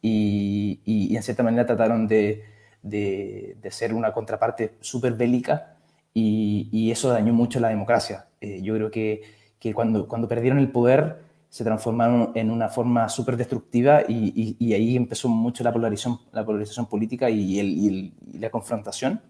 [0.00, 2.42] y, y, en cierta manera trataron de,
[2.80, 5.76] de ser una contraparte súper bélica
[6.14, 8.28] y, y, eso dañó mucho la democracia.
[8.40, 9.20] Eh, yo creo que,
[9.58, 14.72] que cuando, cuando perdieron el poder se transformaron en una forma súper destructiva y, y,
[14.74, 19.20] ahí empezó mucho la polarización, la polarización política y, la confrontación.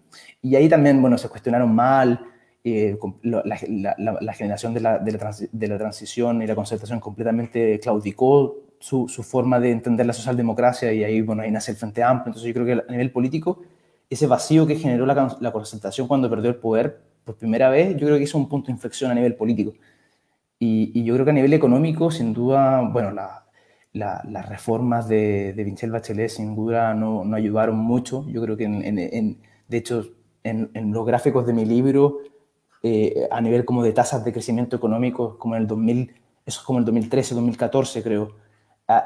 [0.41, 2.19] Y ahí también, bueno, se cuestionaron mal,
[2.63, 9.71] eh, la, generación de la, transición y la concertación completamente claudicó su, su, forma de
[9.71, 12.31] entender la socialdemocracia y ahí, bueno, ahí nace el Frente Amplio.
[12.31, 13.61] Entonces yo creo que a nivel político,
[14.09, 18.07] ese vacío que generó la, la concertación cuando perdió el poder por primera vez, yo
[18.07, 19.73] creo que hizo un punto de inflexión a nivel político.
[20.59, 23.11] Y, yo creo que a nivel económico, sin duda, bueno,
[23.93, 28.25] las reformas de, de Vinchel Bachelet sin duda no, no, ayudaron mucho.
[28.27, 30.05] Yo creo que, en, de hecho,
[30.43, 32.19] en, los gráficos de mi libro,
[32.83, 36.13] eh, a nivel como de tasas de crecimiento económico, como en el 2000,
[36.45, 38.35] eso es como el 2013, 2014 creo.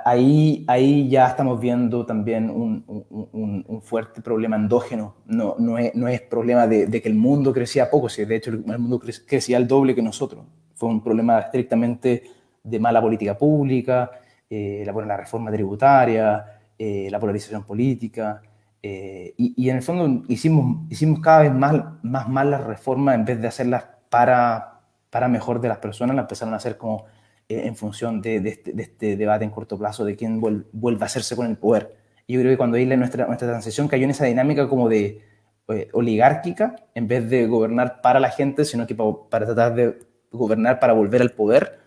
[0.06, 5.16] Ahí, ahí ya estamos viendo también un, un, un fuerte problema endógeno.
[5.26, 8.38] No, no, es, no es problema de, de, que el mundo crecía poco, si de
[8.38, 10.46] hecho el mundo crecía el doble que nosotros.
[10.84, 12.24] Fue un problema estrictamente
[12.62, 14.12] de mala política pública,
[14.50, 16.46] eh, la, la reforma tributaria,
[16.78, 18.42] eh, la polarización política.
[18.82, 23.16] Eh, y, y, en el fondo hicimos, hicimos cada vez más, más mal las reformas
[23.16, 27.06] en vez de hacerlas para, para mejor de las personas, las empezaron a hacer como
[27.48, 30.66] eh, en función de, de, este, de, este, debate en corto plazo, de quién vuelve,
[30.74, 31.96] vuelve a hacerse con el poder.
[32.28, 35.22] Yo creo que cuando ahí nuestra, nuestra transición cayó en esa dinámica como de
[35.70, 40.00] eh, oligárquica, en vez de gobernar para la gente, sino que para, para, tratar de
[40.34, 41.80] gobernar para volver al poder,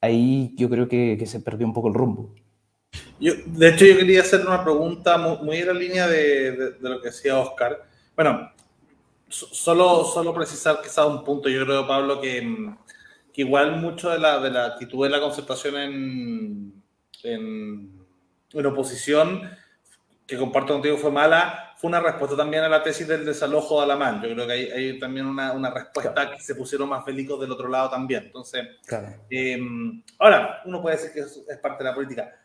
[0.00, 2.34] ahí yo creo que, se perdió un poco el rumbo.
[3.18, 7.00] Yo, de hecho, yo quería hacer una pregunta muy, en la línea de, de, lo
[7.00, 7.84] que decía Oscar.
[8.16, 8.50] Bueno,
[9.28, 12.74] solo, solo precisar quizá un punto, yo creo, Pablo, que,
[13.32, 16.82] que igual mucho de la, de la actitud de la concertación en,
[17.22, 18.06] en,
[18.52, 19.50] en, oposición,
[20.26, 23.84] que comparto contigo fue mala, fue una respuesta también a la tesis del desalojo de
[23.84, 24.20] Alamán.
[24.22, 26.36] Yo creo que hay, hay también una, una respuesta claro.
[26.36, 28.24] que se pusieron más felicos del otro lado también.
[28.26, 29.08] Entonces, claro.
[29.30, 29.58] eh,
[30.18, 32.36] ahora, uno puede decir que es, es, parte de la política.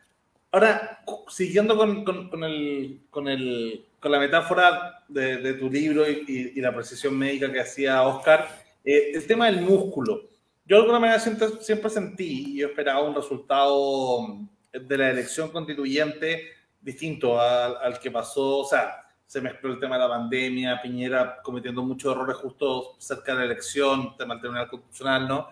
[0.51, 6.09] Ahora, siguiendo con, con, con, el, con, el, con la metáfora de, de tu libro
[6.09, 8.47] y, y, y, la precisión médica que hacía Oscar,
[8.85, 10.29] eh, el tema del músculo
[10.67, 14.39] yo de alguna manera siempre, siempre sentí y yo esperaba un resultado
[14.73, 16.41] de la elección constituyente
[16.81, 21.41] distinto al, al, que pasó, o sea, se mezcló el tema de la pandemia, Piñera
[21.43, 25.47] cometiendo muchos errores justo cerca de la elección, tema del Tribunal Constitucional, ¿no?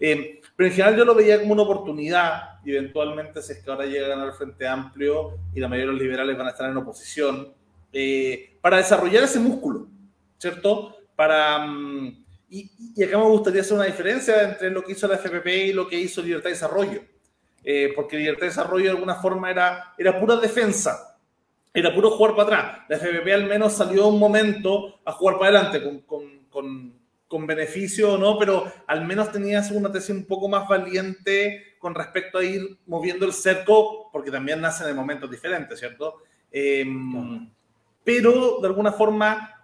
[0.00, 3.70] Eh, pero en general yo lo veía como una oportunidad, y eventualmente si es que
[3.70, 6.76] ahora llegan al Frente Amplio y la mayoría de los liberales van a estar en
[6.76, 7.52] oposición,
[7.92, 9.88] eh, para desarrollar ese músculo,
[10.38, 10.96] ¿cierto?
[11.16, 11.64] Para...
[11.64, 15.46] Um, y, y, acá me gustaría hacer una diferencia entre lo que hizo la FPP
[15.46, 17.02] y lo que hizo Libertad y Desarrollo.
[17.62, 21.07] Eh, porque Libertad y Desarrollo de alguna forma era, era pura defensa,
[21.72, 22.78] era puro jugar para atrás.
[22.88, 26.94] La FPP al menos salió un momento a jugar para adelante con, con, con,
[27.26, 28.38] con beneficio, ¿no?
[28.38, 33.26] Pero al menos tenías una tesis un poco más valiente con respecto a ir moviendo
[33.26, 36.22] el cerco, porque también nacen de momentos diferentes, ¿cierto?
[36.50, 36.84] Eh,
[38.02, 39.54] pero de alguna forma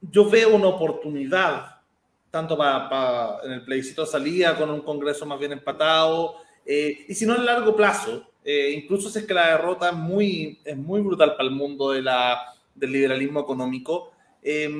[0.00, 1.72] yo veo una oportunidad
[2.32, 7.14] tanto para, para en el plebiscito salía con un Congreso más bien empatado, eh, y
[7.14, 10.76] si no en largo plazo, eh, incluso si es que la derrota es muy, es
[10.76, 12.40] muy brutal para el mundo de la,
[12.74, 14.70] del liberalismo económico, eh,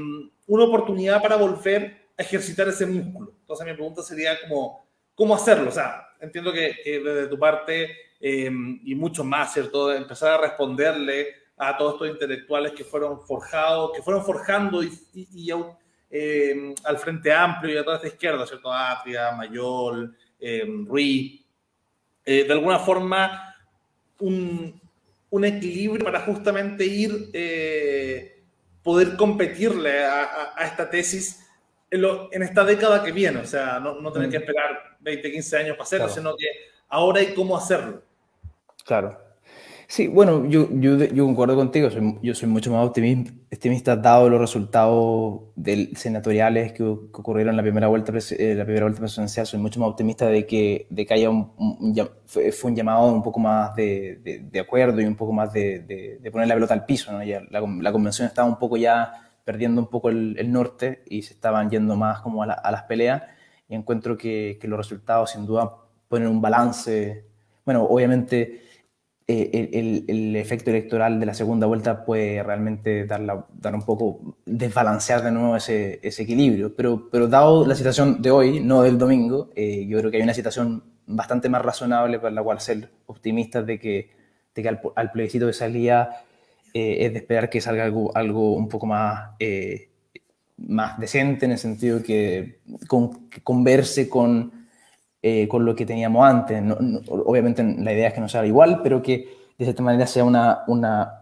[0.47, 3.33] una oportunidad para volver a ejercitar ese músculo.
[3.41, 5.69] Entonces mi pregunta sería como, ¿cómo hacerlo?
[5.69, 9.93] O sea, entiendo que, que desde tu parte y mucho más, ¿cierto?
[9.93, 15.29] Empezar a responderle a todos estos intelectuales que fueron forjados, que fueron forjando y, y,
[15.33, 15.51] y
[16.11, 18.73] eh, al Frente Amplio y a toda esta izquierda, ¿cierto?
[18.73, 21.41] Atria, Mayol, eh, Ruiz.
[22.25, 23.52] Eh, de alguna forma,
[24.23, 24.81] un,
[25.31, 28.43] un, equilibrio para justamente ir, eh,
[28.83, 31.41] poder competirle a, a, a esta tesis
[31.91, 33.39] en, lo, en, esta década que viene.
[33.41, 34.43] O sea, no, no tener que mm.
[34.43, 36.21] esperar 20, 15 años para hacerlo, claro.
[36.21, 36.47] sino que
[36.89, 38.03] ahora hay cómo hacerlo.
[38.85, 39.22] Claro.
[39.93, 44.41] Sí, bueno, yo, yo, yo concuerdo contigo, soy, yo soy mucho más optimista, dado los
[44.41, 46.85] resultados del, senatoriales que, que,
[47.21, 50.47] ocurrieron en la primera vuelta, eh, la primera vuelta presidencial, soy mucho más optimista de
[50.47, 54.39] que, de que haya un, un, fue, fue, un llamado un poco más de, de,
[54.39, 55.81] de acuerdo y un poco más de,
[56.23, 57.13] de, poner la pelota al piso.
[57.13, 57.23] ¿no?
[57.23, 59.13] Ya la, la, convención estaba un poco ya
[59.45, 62.71] perdiendo un poco el, el norte y se estaban yendo más como a, la, a
[62.71, 63.25] las peleas
[63.69, 65.71] y encuentro que, que los resultados sin duda
[66.09, 67.27] ponen un balance,
[67.67, 68.72] bueno, obviamente
[69.33, 73.83] eh, el, el, efecto electoral de la segunda vuelta puede realmente dar, la, dar un
[73.83, 76.75] poco, desbalancear de nuevo ese, ese, equilibrio.
[76.77, 80.23] Pero, pero dado la situación de hoy, no del domingo, eh, yo creo que hay
[80.23, 84.11] una situación bastante más razonable para la cual ser optimistas de que,
[84.55, 86.25] de que al, al plebiscito de salida
[86.75, 89.89] eh, es de esperar que salga algo, algo un poco más, eh,
[90.59, 94.62] más decente, en el sentido que, con, que converse con
[95.23, 96.61] eh, con lo que teníamos antes.
[96.61, 100.07] No, no, obviamente la idea es que no sea igual, pero que de cierta manera
[100.07, 100.65] sea una...
[100.67, 101.19] una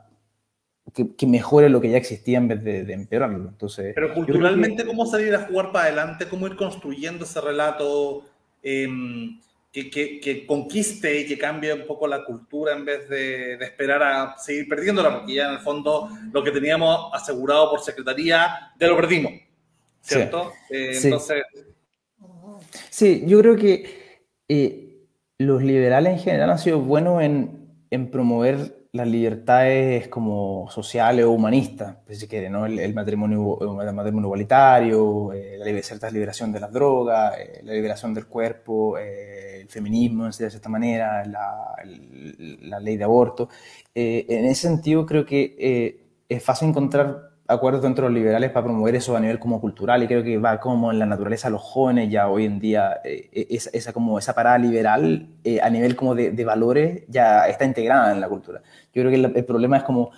[0.93, 3.49] que, que mejore lo que ya existía en vez de, de empeorarlo.
[3.51, 4.89] Entonces, pero culturalmente, que...
[4.89, 6.27] ¿cómo salir a jugar para adelante?
[6.29, 8.25] ¿Cómo ir construyendo ese relato
[8.61, 8.89] eh,
[9.71, 14.03] que, que, conquiste y que cambie un poco la cultura en vez de, de esperar
[14.03, 15.19] a seguir perdiéndola?
[15.19, 19.33] Porque ya en el fondo lo que teníamos asegurado por secretaría ya lo perdimos,
[20.01, 20.53] ¿cierto?
[20.69, 20.75] Sí.
[20.75, 21.43] Eh, entonces...
[22.91, 24.91] Sí yo creo que eh,
[25.39, 31.31] los liberales en general han sido buenos en, en, promover las libertades como sociales o
[31.31, 32.67] humanistas, pues si quiere, ¿no?
[32.67, 37.73] El, el, matrimonio, el matrimonio igualitario, eh, la cierta liberación de las drogas, eh, la
[37.73, 41.75] liberación del cuerpo, eh, feminismo, de cierta manera, la,
[42.63, 43.49] la ley de aborto.
[43.95, 48.95] en ese sentido, creo que es fácil encontrar acuerdos dentro de los liberales para promover
[48.95, 51.63] eso a nivel como cultural y creo que va como en la naturaleza de los
[51.63, 55.97] jóvenes ya hoy en día eh, eh, esa, como esa parada liberal eh, a nivel
[55.97, 58.63] como de, valores ya está integrada en la cultura.
[58.95, 60.11] Yo creo que el, problema es como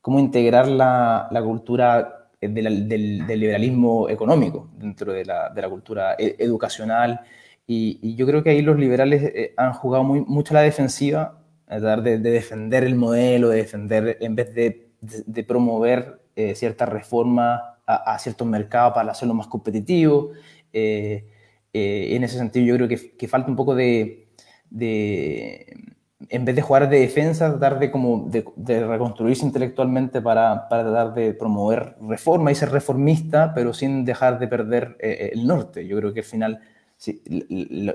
[0.00, 6.14] cómo integrar la, la cultura del, del, liberalismo económico dentro de la, de la cultura
[6.18, 7.20] educacional
[7.66, 12.02] y, yo creo que ahí los liberales han jugado muy, mucho la defensiva, a tratar
[12.02, 18.18] de, defender el modelo, de defender en vez de, de promover eh, ciertas reformas a,
[18.18, 20.32] ciertos mercados para hacerlo más competitivo.
[20.70, 21.24] Eh,
[21.72, 24.28] eh, en ese sentido, yo creo que, falta un poco de,
[26.28, 31.14] en vez de jugar de defensa, tratar de, como de, reconstruirse intelectualmente para, para, tratar
[31.14, 35.86] de promover reforma y ser reformista, pero sin dejar de perder el norte.
[35.86, 36.60] Yo creo que al final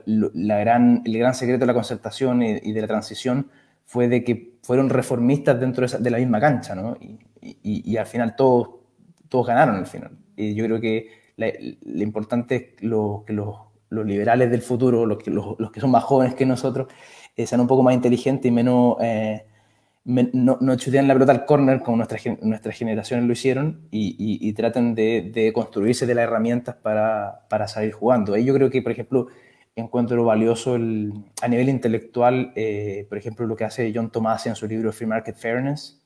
[0.06, 3.52] la, gran, el gran secreto de la concertación y, de la transición
[3.86, 6.98] fue de que fueron reformistas dentro de, la misma cancha, ¿no?
[7.00, 7.20] y,
[7.98, 8.70] al final todos,
[9.30, 10.12] todos ganaron al final.
[10.36, 13.56] Y yo creo que lo importante es lo, que los,
[13.90, 16.88] los, liberales del futuro, los que, los, los, que son más jóvenes que nosotros,
[17.36, 18.98] eh, sean un poco más inteligentes y menos...
[19.02, 19.46] Eh,
[20.04, 24.54] no, no chutean la pelota al corner como nuestras, nuestras generaciones lo hicieron y, y,
[24.54, 28.34] traten de, de, construirse de las herramientas para, para, salir jugando.
[28.34, 29.28] Ahí yo creo que, por ejemplo,
[29.76, 34.56] encuentro valioso el, a nivel intelectual, eh, por ejemplo, lo que hace John Tomasi en
[34.56, 36.01] su libro Free Market Fairness,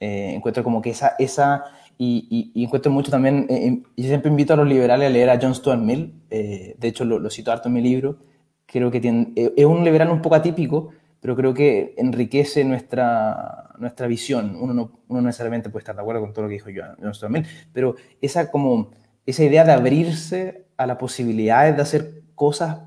[0.00, 1.64] eh, encuentro como que esa, esa
[1.98, 5.54] y, encuentro mucho también, eh, yo siempre invito a los liberales a leer a John
[5.54, 8.16] Stuart Mill, eh, de hecho lo, cito harto en mi libro,
[8.64, 10.88] creo que tiene, es un liberal un poco atípico,
[11.20, 14.56] pero creo que enriquece nuestra, nuestra visión.
[14.58, 17.32] Uno no, uno necesariamente puede estar de acuerdo con todo lo que dijo John Stuart
[17.32, 18.92] Mill, pero esa, como,
[19.26, 22.78] esa idea de abrirse a las posibilidades de hacer cosas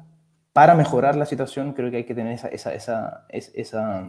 [0.54, 4.08] para mejorar la situación, creo que hay que tener esa, esa, esa, esa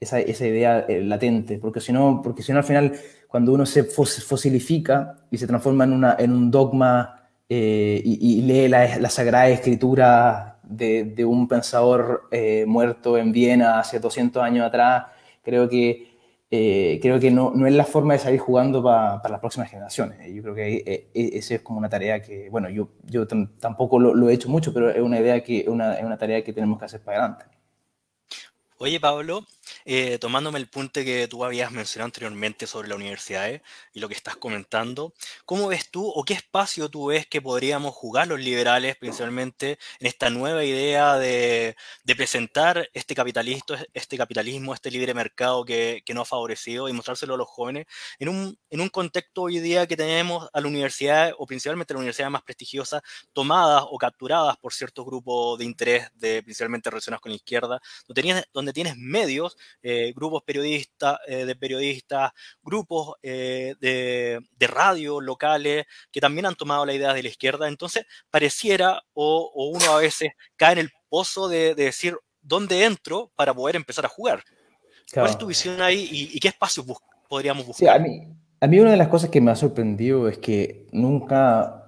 [0.00, 2.92] esa, esa idea eh, latente, porque si, no, porque si no al final
[3.28, 8.68] cuando uno se fosilifica y se transforma en, una, en un dogma eh, y, lee
[8.68, 14.66] la, la, Sagrada Escritura de, de un pensador eh, muerto en Viena hace 200 años
[14.66, 15.06] atrás,
[15.42, 16.08] creo que,
[16.50, 20.18] creo que no, no, es la forma de salir jugando para las próximas generaciones.
[20.32, 24.30] Yo creo que esa es como una tarea que, bueno, yo, yo tampoco lo, lo,
[24.30, 26.86] he hecho mucho, pero es una idea que, una, es una tarea que tenemos que
[26.86, 27.44] hacer para adelante.
[28.78, 29.44] Oye, Pablo,
[29.88, 33.62] eh, tomándome el punto que tú habías mencionado anteriormente sobre la universidad ¿eh?
[33.92, 35.14] y lo que estás comentando,
[35.44, 40.08] ¿cómo ves tú o qué espacio tú ves que podríamos jugar los liberales principalmente en
[40.08, 41.76] esta nueva idea de,
[42.16, 47.36] presentar este, capitalista, este capitalismo, este libre mercado que, que, ha favorecido y mostrárselo a
[47.36, 47.86] los jóvenes
[48.18, 51.94] en un, en un contexto hoy día que tenemos a la universidad o principalmente a
[51.94, 57.20] la universidad más prestigiosa tomadas o capturadas por ciertos grupos de interés de principalmente relacionados
[57.20, 63.14] con la izquierda, donde tienes, donde tienes medios eh, grupos periodistas, eh, de periodistas, grupos
[63.22, 67.68] eh, de, radio locales que también han tomado la idea de la izquierda.
[67.68, 73.54] Entonces, pareciera, o, uno a veces cae en el pozo de, decir, ¿dónde entro para
[73.54, 74.42] poder empezar a jugar?
[75.12, 76.84] ¿Cuál es tu visión ahí y, qué espacios
[77.28, 77.96] podríamos buscar?
[77.96, 78.26] a, mí,
[78.60, 81.86] a mí una de las cosas que me ha sorprendido es que nunca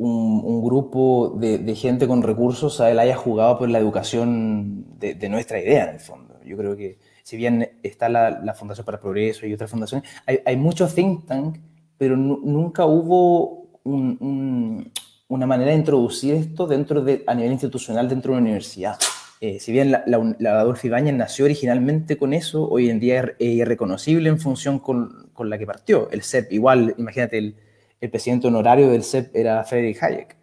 [0.00, 5.84] un, grupo de, gente con recursos haya jugado por la educación de, de, nuestra idea,
[5.84, 6.29] en el fondo.
[6.50, 10.40] Yo creo que si bien está la, Fundación para el Progreso y otras fundaciones, hay,
[10.44, 11.58] hay muchos think tank,
[11.96, 18.38] pero nunca hubo una manera de introducir esto dentro de, a nivel institucional dentro de
[18.38, 18.98] una universidad.
[19.40, 23.48] Eh, si bien la, la, Adolfo Ibáñez nació originalmente con eso, hoy en día es
[23.48, 26.10] irreconocible en función con, con la que partió.
[26.10, 27.54] El CEP, igual, imagínate, el,
[28.00, 30.39] el presidente honorario del CEP era Friedrich Hayek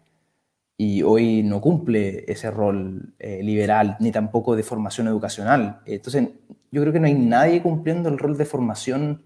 [0.80, 5.80] y hoy no cumple ese rol eh, liberal ni tampoco de formación educacional.
[5.84, 6.28] Entonces,
[6.70, 9.24] yo creo que no hay nadie cumpliendo el rol de formación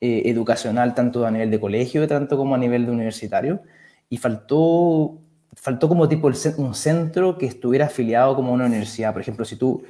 [0.00, 3.62] eh, educacional tanto a nivel de colegio tanto como a nivel de universitario
[4.10, 5.18] y faltó
[5.54, 9.12] faltó como tipo un centro que estuviera afiliado como una universidad.
[9.12, 9.82] Por ejemplo, si tú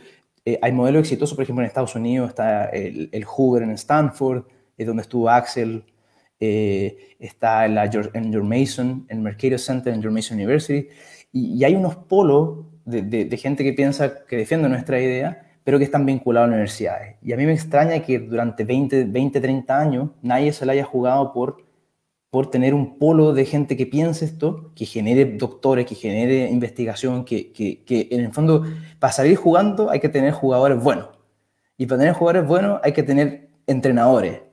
[0.44, 4.44] eh, hay modelos exitosos, por ejemplo, en Estados Unidos está el, el Hoover en Stanford,
[4.76, 5.84] es donde estuvo Axel
[6.40, 10.88] eh, está en, la, en Mason, en Mercator Center, en George Mason University,
[11.32, 16.06] y, hay unos polos de, gente que piensa, que defiende nuestra idea, pero que están
[16.06, 17.16] vinculados a universidades.
[17.22, 20.84] Y a mí me extraña que durante 20, 20 30 años nadie se la haya
[20.84, 21.66] jugado por,
[22.30, 27.24] por tener un polo de gente que piense esto, que genere doctores, que genere investigación,
[27.24, 28.64] que, que, que en el fondo,
[28.98, 31.08] para salir jugando hay que tener jugadores buenos.
[31.76, 34.47] Y para tener jugadores buenos hay que tener entrenadores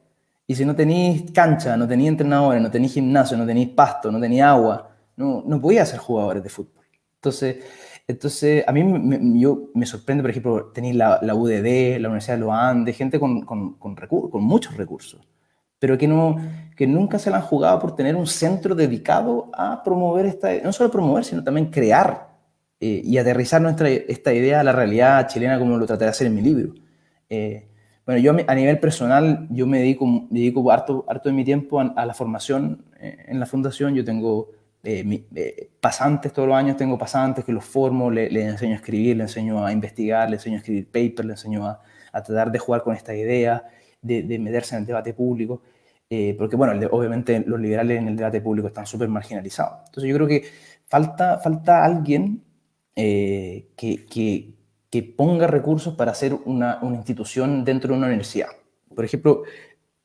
[0.48, 4.20] y si no tenéis cancha, no tenéis entrenadores, no tenéis gimnasio, no tenéis pasto, no
[4.20, 6.86] tenéis agua, no, no podías ser jugadores de fútbol.
[7.16, 7.58] Entonces,
[8.08, 12.38] Entonces, a mí me, yo, me sorprende, por ejemplo, tenéis la, la, UDD, la Universidad
[12.38, 15.28] de los gente con, con, con, con muchos recursos,
[15.80, 16.38] pero que, no,
[16.76, 20.72] que nunca se la han jugado por tener un centro dedicado a promover esta, no
[20.72, 22.30] solo promover, sino también crear
[22.80, 26.28] eh, y aterrizar nuestra, esta idea a la realidad chilena como lo traté de hacer
[26.28, 26.74] en mi libro.
[27.30, 27.68] Eh,
[28.06, 32.06] bueno, yo a nivel personal, yo me dedico, dedico harto, harto de mi tiempo a,
[32.06, 33.96] la formación eh, en la fundación.
[33.96, 34.52] Yo tengo
[35.80, 39.32] pasantes todos los años, tengo pasantes que los formo, les le enseño a escribir, les
[39.32, 41.82] enseño a investigar, les enseño a escribir papers, les enseño a,
[42.12, 43.64] a tratar de jugar con esta idea,
[44.02, 45.64] de, de meterse en el debate público.
[46.38, 49.80] porque, bueno, obviamente los liberales en el debate público están súper marginalizados.
[49.88, 50.44] Entonces, yo creo que
[50.88, 52.44] falta, falta alguien
[52.96, 54.55] eh, que, que,
[55.02, 58.48] que, ponga recursos para hacer una, una, institución dentro de una universidad.
[58.94, 59.44] Por ejemplo,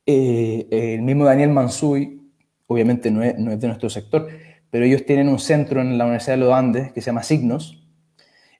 [0.06, 2.20] eh, el mismo Daniel Mansui,
[2.66, 4.28] obviamente no es, no es, de nuestro sector,
[4.70, 7.86] pero ellos tienen un centro en la Universidad de los Andes que se llama Signos.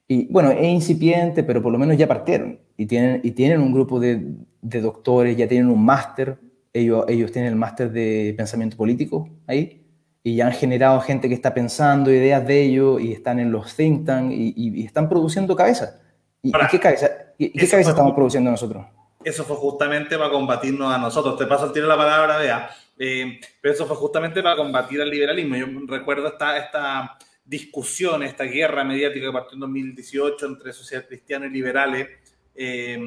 [0.07, 2.59] Y bueno, es incipiente, pero por lo menos ya partieron.
[2.77, 6.37] Y tienen, y tienen un grupo de, de doctores, ya tienen un máster.
[6.73, 9.81] Ellos, ellos tienen el máster de pensamiento político ahí
[10.23, 13.75] y ya han generado gente que está pensando ideas de ello y están en los
[13.75, 15.99] think tanks y, y, están produciendo cabezas.
[16.41, 18.85] ¿Y, qué cabeza, y, qué cabeza estamos produciendo nosotros?
[19.23, 21.37] Eso fue justamente para combatirnos a nosotros.
[21.37, 22.69] Te paso el tiro la palabra, vea.
[22.97, 25.55] Eh, pero eso fue justamente para combatir al liberalismo.
[25.55, 31.45] Yo recuerdo esta, esta discusión, esta guerra mediática que partió en 2018 entre sociedad cristiana
[31.45, 32.07] y liberales,
[32.55, 32.99] eh,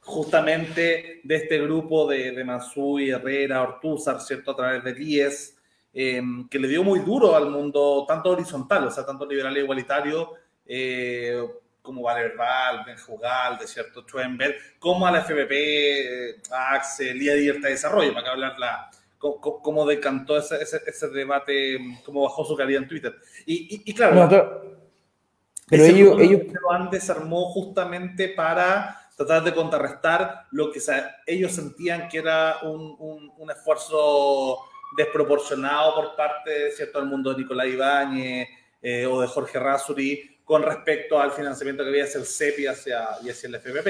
[0.00, 4.52] justamente de este grupo de, de Mansui, Herrera, Ortúzar, ¿cierto?
[4.52, 5.58] A través de IES,
[5.92, 9.60] eh, que le dio muy duro al mundo, tanto horizontal, o sea, tanto liberal e
[9.60, 10.32] igualitario,
[10.64, 11.42] eh,
[11.88, 17.34] como Valerval, Benjugal, de cierto Schoenberg, como a la FBP, eh, a Axel y a
[17.34, 22.44] Libertad de Desarrollo, para que hablar la, cómo, decantó ese, ese, ese, debate, cómo bajó
[22.44, 23.16] su calidad en Twitter.
[23.46, 24.78] Y, y, y claro, no, pero,
[25.66, 30.80] pero ellos, ellos lo desarmó justamente para tratar de contrarrestar lo que
[31.26, 34.58] ellos sentían que era un, un, un esfuerzo
[34.94, 38.46] desproporcionado por parte cierto del mundo de Nicolás Ibáñez
[38.82, 42.66] eh, o de Jorge Rasuri con respecto al financiamiento que había hacia el CEP y
[42.66, 43.88] hacia, y hacia el FPP.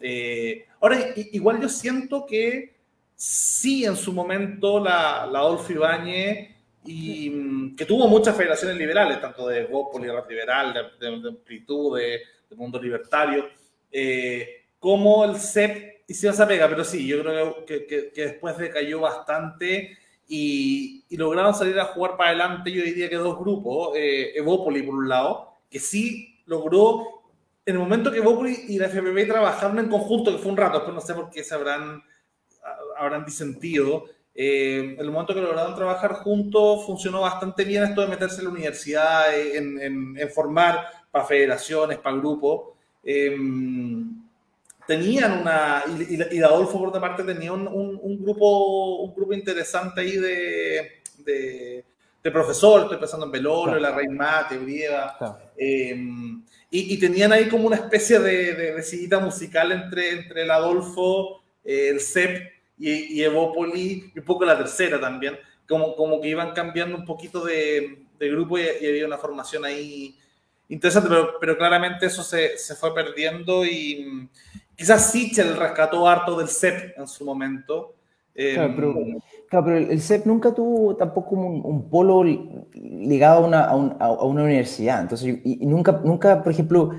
[0.00, 2.74] Eh, ahora, igual yo siento que
[3.14, 9.20] sí en su momento la, la Adolfo Ibáñez y mm, que tuvo muchas federaciones liberales,
[9.20, 13.48] tanto de Gópoli, de Liberal, de, de, de Amplitud, de, de, Mundo Libertario,
[13.92, 18.58] eh, como el CEP hicieron esa pega, pero sí, yo creo que, que, que después
[18.58, 19.96] decayó bastante
[20.26, 24.82] y, y, lograron salir a jugar para adelante, yo diría que dos grupos, eh, Evópoli
[24.82, 27.22] por un lado, que sí logró,
[27.64, 30.78] en el momento que Evópoli y la FPP trabajaron en conjunto, que fue un rato,
[30.78, 32.02] después no sé por qué se habrán,
[32.98, 34.04] habrán disentido,
[34.34, 38.44] eh, en el momento que lograron trabajar juntos funcionó bastante bien esto de meterse en
[38.44, 42.70] la universidad, en, en, en formar para federaciones, para grupos.
[43.04, 43.36] Eh,
[44.86, 49.14] tenían una, y, y, y Adolfo por otra parte tenía un, un, un, grupo, un
[49.14, 51.84] grupo interesante ahí de, de,
[52.22, 53.80] de profesor, estoy pensando en Belolo, claro.
[53.80, 55.38] la Rey Mate, Brieva, claro.
[55.56, 55.96] eh,
[56.70, 60.50] y, y, tenían ahí como una especie de, de, de sillita musical entre, entre el
[60.50, 66.20] Adolfo, eh, el CEP y, y Evópoli, y un poco la tercera también, como, como
[66.20, 70.16] que iban cambiando un poquito de, de grupo y, y había una formación ahí
[70.68, 74.28] interesante, pero, pero claramente eso se, se fue perdiendo y
[74.76, 77.94] Quizás Sichel rescató harto del CEP en su momento.
[78.34, 78.94] Claro, pero,
[79.52, 83.94] claro, pero el CEP nunca tuvo tampoco un, un polo ligado a una, a, un,
[83.98, 85.02] a una universidad.
[85.02, 86.90] Entonces, y, y, nunca, nunca, por ejemplo,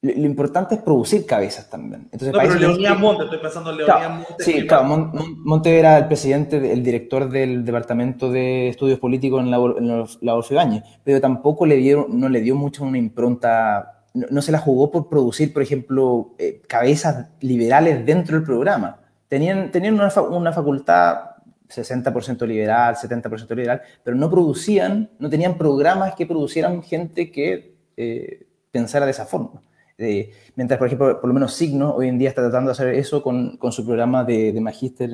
[0.00, 2.08] lo, lo, importante es producir cabezas también.
[2.10, 4.44] Entonces, no, pero Leonidas Monte, estoy pensando en Leonidas claro, Monte.
[4.44, 5.12] Sí, claro,
[5.44, 9.88] Monte era el presidente, el director del Departamento de Estudios Políticos en la, en
[10.22, 14.40] la Adolfo Ibáñez, pero tampoco le dieron, no le dio mucho una impronta no, no,
[14.40, 19.00] se la jugó por producir, por ejemplo, eh, cabezas liberales dentro del programa.
[19.28, 21.33] Tenían, tenían una, una facultad
[21.74, 28.46] 60% liberal, 70% liberal, pero no producían, no tenían programas que producieran gente que eh,
[28.70, 29.62] pensara de esa forma.
[29.96, 32.94] Eh, mientras, por ejemplo, por lo menos Signo hoy en día está tratando de hacer
[32.94, 35.10] eso con, con su programa de, de magíster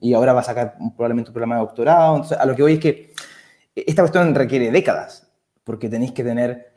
[0.00, 2.14] y ahora va a sacar probablemente un programa de doctorado.
[2.16, 3.12] Entonces, a lo que voy es que
[3.74, 5.28] esta cuestión requiere décadas,
[5.64, 6.74] porque tenéis que tener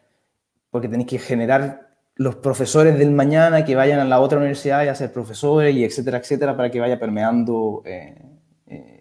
[0.71, 4.87] porque tenéis que generar los profesores del mañana que vayan a la otra universidad y
[4.87, 8.15] a ser profesores y etcétera, etcétera, para que vaya permeando eh,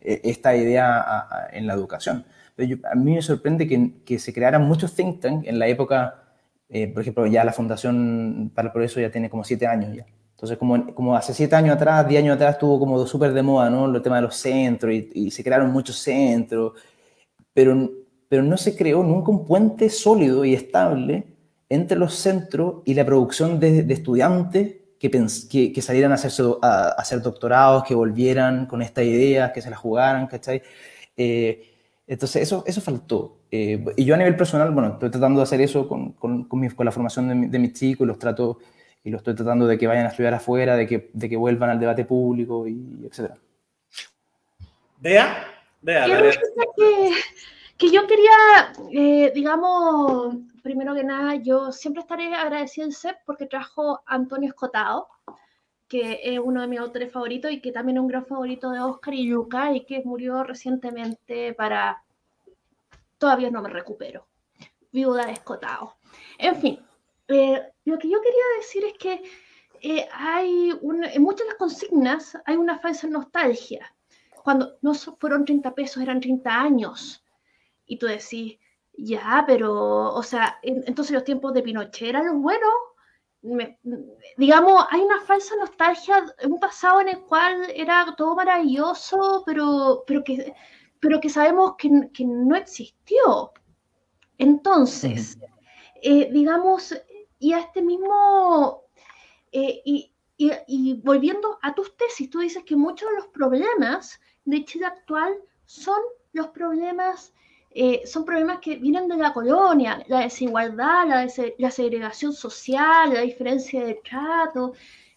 [0.07, 2.25] esta idea a, a, en la educación.
[2.55, 5.67] Pero yo, a mí me sorprende que, que, se crearan muchos think tanks en la
[5.69, 6.23] época,
[6.69, 10.07] eh, por ejemplo, ya la Fundación para el Progreso ya tiene como siete años ya.
[10.33, 13.71] Entonces, como, como hace siete años atrás, diez años atrás, estuvo como súper de moda,
[13.71, 13.95] ¿no?
[13.95, 16.75] El tema de los centros y, y se crearon muchos centros,
[17.55, 17.91] pero,
[18.29, 21.37] pero no se creó nunca un puente sólido y estable
[21.69, 25.11] entre los centros y la producción de, estudiantes que,
[25.73, 29.77] que, salieran a, hacerse, a, hacer doctorados, que volvieran con esta idea, que se la
[29.77, 30.63] jugaran, ¿cachai?
[31.17, 31.73] Eh,
[32.07, 33.39] entonces, eso, eso faltó.
[33.51, 36.61] Eh, y yo a nivel personal, bueno, estoy tratando de hacer eso con, con, con,
[36.61, 38.59] mi, con la formación de, mis chicos y los trato
[39.05, 41.71] y lo estoy tratando de que vayan a estudiar afuera, de que, de que vuelvan
[41.71, 43.37] al debate público y etcétera.
[44.99, 45.47] Vea,
[45.81, 46.07] vea,
[46.77, 47.11] que,
[47.77, 50.37] que, yo quería, eh, digamos,
[50.67, 55.07] primero que nada, yo siempre estaré agradecida al CEP porque trajo Antonio Escotado,
[55.87, 58.81] que es uno de mis autores favoritos y que también es un gran favorito de
[58.81, 62.03] Oscar y Yuka y que murió recientemente para...
[63.17, 64.27] Todavía no me recupero.
[64.91, 65.95] Viuda de Escotado.
[66.37, 66.85] En fin,
[67.29, 69.23] eh, lo que yo quería decir es que
[69.83, 73.95] eh, hay en muchas de las consignas hay una falsa nostalgia
[74.43, 77.25] cuando no fueron 30 pesos, eran 30 años.
[77.85, 78.59] Y tú decís,
[78.97, 82.73] ya, pero, o sea, entonces los tiempos de Pinochet eran los buenos.
[84.37, 90.25] digamos, hay una falsa nostalgia, un pasado en el cual era todo maravilloso, pero, pero,
[90.25, 90.55] que,
[91.01, 93.53] pero que sabemos que, que no existió.
[94.39, 95.39] Entonces,
[96.03, 96.95] eh, digamos,
[97.39, 98.83] y a este mismo,
[99.53, 104.21] eh, y, y, y, volviendo a tus tesis, tú dices que muchos de los problemas
[104.45, 106.01] de Chile actual son
[106.33, 107.33] los problemas,
[107.79, 113.21] eh, son problemas que vienen de la colonia, la desigualdad, la, la, segregación social, la
[113.21, 114.73] diferencia de trato,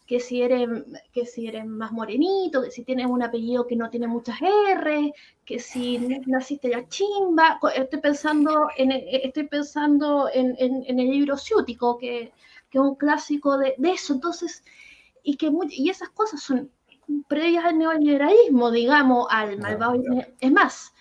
[0.06, 0.68] que si, eres,
[1.14, 5.14] que si eres más morenito, que si tienes un apellido que no tiene muchas R,
[5.46, 7.62] que si naciste ya chimba.
[7.74, 12.34] Estoy pensando en, estoy pensando en, en, el libro ciútico, que,
[12.70, 14.12] que, es un clásico de, de eso.
[14.12, 14.66] Entonces,
[15.24, 16.70] y, que y esas cosas son
[17.30, 20.04] previas al neoliberalismo, digamos, al malvado.
[20.42, 20.94] Es más,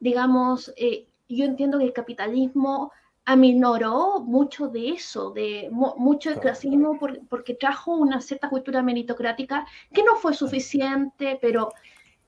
[0.00, 2.92] digamos, eh, yo entiendo que el capitalismo
[3.24, 10.04] aminoró mucho de eso, de mucho del clasismo, porque trajo una cierta cultura meritocrática que
[10.04, 11.72] no fue suficiente, pero,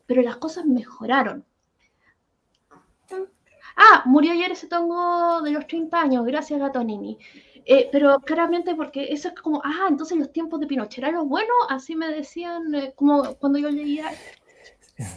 [0.06, 1.44] pero las cosas mejoraron.
[3.76, 7.16] Ah, murió ayer ese tongo de los 30 años, gracias a Tonini.
[7.64, 11.28] Eh, pero claramente porque eso es como, ah, entonces los tiempos de Pinochet eran los
[11.28, 14.10] buenos, así me decían eh, como cuando yo leía.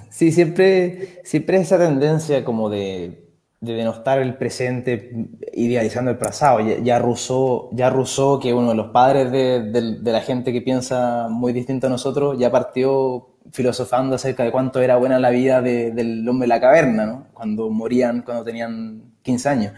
[0.09, 6.59] Sí, siempre, siempre esa tendencia como de, de denostar el presente idealizando el pasado.
[6.59, 10.61] Ya, ya, Rousseau, ya Rousseau, que uno de los padres de, de, la gente que
[10.61, 15.61] piensa muy distinto a nosotros, ya partió filosofando acerca de cuánto era buena la vida
[15.61, 17.27] del hombre de la caverna, ¿no?
[17.33, 19.73] cuando morían, cuando tenían 15 años.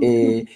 [0.00, 0.46] Eh,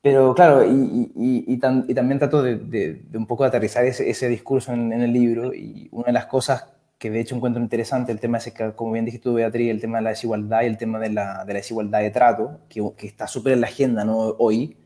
[0.00, 5.12] pero claro, y, y, también trato de, un poco de aterrizar ese, discurso en, el
[5.12, 6.71] libro y una de las cosas
[7.02, 9.98] que de hecho encuentro interesante, el tema ese, como bien dijiste tú, Beatriz, el tema
[9.98, 13.60] de la desigualdad y el tema de la, desigualdad de trato, que, está súper en
[13.60, 14.18] la agenda ¿no?
[14.38, 14.76] hoy,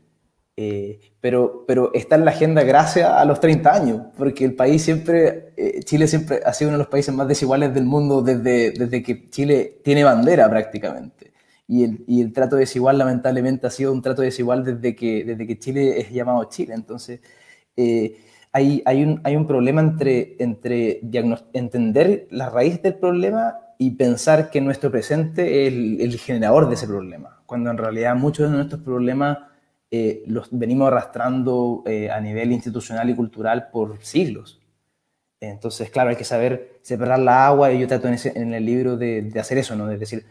[0.55, 4.81] eh, pero, pero está en la agenda gracias a los 30 años, porque el país
[4.81, 8.71] siempre, eh, Chile siempre ha sido uno de los países más desiguales del mundo desde,
[8.71, 11.33] desde que Chile tiene bandera prácticamente
[11.67, 15.45] y el, y el, trato desigual lamentablemente ha sido un trato desigual desde que, desde
[15.45, 16.73] que Chile es llamado Chile.
[16.73, 17.19] Entonces,
[17.75, 18.17] eh,
[18.57, 21.01] hay, hay, un, hay un problema entre, entre
[21.53, 26.87] entender la raíz del problema y pensar que nuestro presente es el, generador de ese
[26.87, 29.37] problema, cuando en realidad muchos de nuestros problemas
[29.91, 34.59] eh, los venimos arrastrando eh, a nivel institucional y cultural por siglos.
[35.39, 38.65] Entonces, claro, hay que saber separar la agua y yo trato en, ese, en el
[38.65, 39.85] libro de, de, hacer eso, ¿no?
[39.85, 40.25] De decir,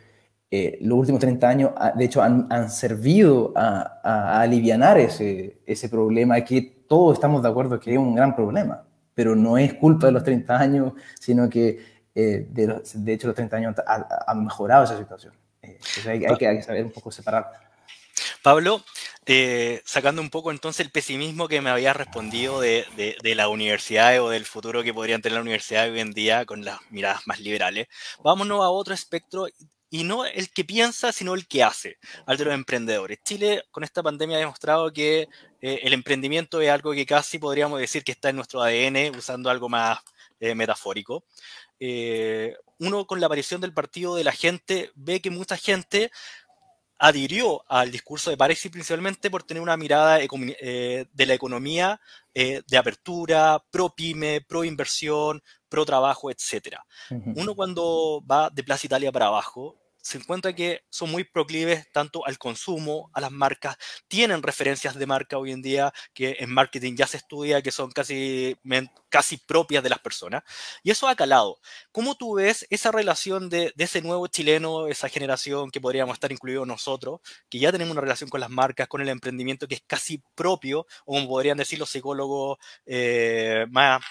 [0.50, 5.88] eh, los últimos 30 años, ah, de hecho, han, servido a, a, aliviar ese, ese
[5.88, 8.84] problema que todos estamos de acuerdo que es un gran problema,
[9.14, 13.36] pero no es culpa de los 30 años, sino que eh, de, de, hecho los
[13.36, 13.74] 30 años
[14.26, 15.34] han mejorado esa situación.
[15.62, 17.50] Eh, hay, hay, que, saber un poco separar.
[18.42, 18.82] Pablo,
[19.84, 24.22] sacando un poco entonces el pesimismo que me había respondido de, de, de la universidad
[24.22, 27.40] o del futuro que podrían tener la universidad hoy en día con las miradas más
[27.40, 27.88] liberales,
[28.22, 29.48] vámonos a otro espectro
[29.90, 33.18] y no el que piensa, sino el que hace, al de los emprendedores.
[33.24, 35.28] Chile con esta pandemia ha demostrado que
[35.60, 39.50] eh, el emprendimiento es algo que casi podríamos decir que está en nuestro ADN, usando
[39.50, 39.98] algo más
[40.40, 41.24] eh, metafórico.
[41.78, 46.10] Eh, uno con la aparición del partido de la gente ve que mucha gente
[46.98, 52.00] adhirió al discurso de París principalmente por tener una mirada de la economía
[52.32, 56.78] de apertura, pro pyme, pro inversión, pro trabajo, etc.
[57.10, 59.76] Uno cuando va de Plaza Italia para abajo,
[60.06, 63.76] se encuentra que son muy proclives tanto al consumo, a las marcas,
[64.06, 67.90] tienen referencias de marca hoy en día que en marketing ya se estudia, que son
[67.90, 68.56] casi,
[69.08, 70.44] casi propias de las personas.
[70.84, 71.58] Y eso ha calado.
[71.90, 76.68] ¿Cómo tú ves esa relación de, ese nuevo chileno, esa generación que podríamos estar incluidos
[76.68, 80.22] nosotros, que ya tenemos una relación con las marcas, con el emprendimiento que es casi
[80.36, 84.02] propio, o como podrían decir los psicólogos eh, más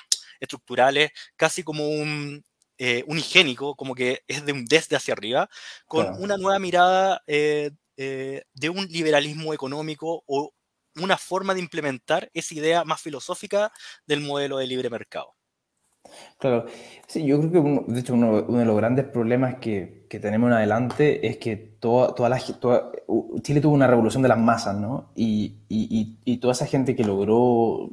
[0.42, 2.44] estructurales, casi como un,
[2.78, 5.50] eh, unigénico, como que es de un desde hacia arriba,
[5.88, 10.54] con una nueva mirada eh, eh, de un liberalismo económico o
[10.98, 13.72] una forma de implementar esa idea más filosófica
[14.06, 15.34] del modelo de libre mercado.
[16.38, 16.66] Claro,
[17.08, 20.54] sí, yo creo que de hecho uno, de los grandes problemas que, que tenemos en
[20.54, 25.10] adelante es que toda, toda la, Chile tuvo una revolución de las masas, ¿no?
[25.16, 27.90] Y, y, y toda esa gente que logró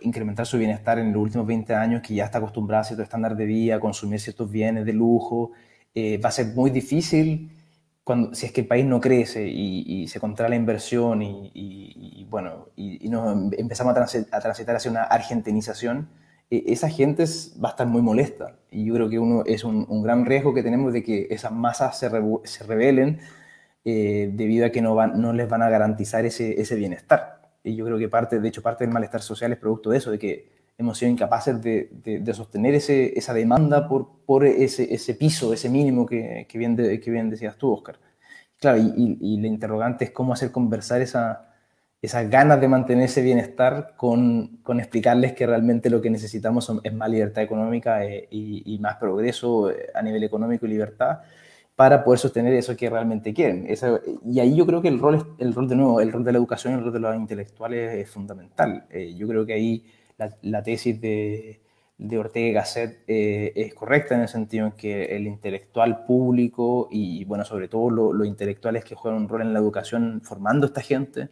[0.00, 3.36] incrementar su bienestar en los últimos 20 años, que ya está acostumbrada a cierto estándar
[3.36, 5.52] de vida, consumir ciertos bienes de lujo,
[5.94, 7.50] eh, va a ser muy difícil
[8.04, 12.68] cuando, si es que el país no crece y, se contrae la inversión y, bueno,
[12.76, 16.06] y, nos empezamos a, transitar hacia una argentinización, eh,
[16.50, 17.24] esa gente
[17.62, 18.56] va a estar muy molesta.
[18.70, 21.98] Y yo creo que uno es un, gran riesgo que tenemos de que esas masas
[21.98, 22.10] se,
[22.44, 23.20] se rebelen
[23.84, 27.40] eh, debido a que no, van, no les van a garantizar ese, ese bienestar.
[27.64, 30.10] Y yo creo que parte, de hecho, parte del malestar social es producto de eso,
[30.10, 35.14] de que hemos sido incapaces de, de, sostener ese, esa demanda por, por ese, ese,
[35.14, 37.98] piso, ese mínimo que, que, bien, que bien decías tú, Oscar.
[38.58, 41.55] Claro, y, y, la interrogante es cómo hacer conversar esa,
[42.02, 46.92] esas ganas de mantener ese bienestar con, con, explicarles que realmente lo que necesitamos es
[46.92, 51.20] más libertad económica eh, y, y, más progreso eh, a nivel económico y libertad
[51.74, 53.66] para poder sostener eso que realmente quieren.
[54.24, 56.38] y ahí yo creo que el rol, el rol de nuevo, el rol de la
[56.38, 58.86] educación y el rol de los intelectuales es fundamental.
[58.90, 59.84] Eh, yo creo que ahí
[60.42, 61.60] la, tesis de,
[61.98, 67.24] de, Ortega y Gasset es correcta en el sentido en que el intelectual público y,
[67.24, 70.80] bueno, sobre todo los intelectuales que juegan un rol en la educación formando a esta
[70.80, 71.28] gente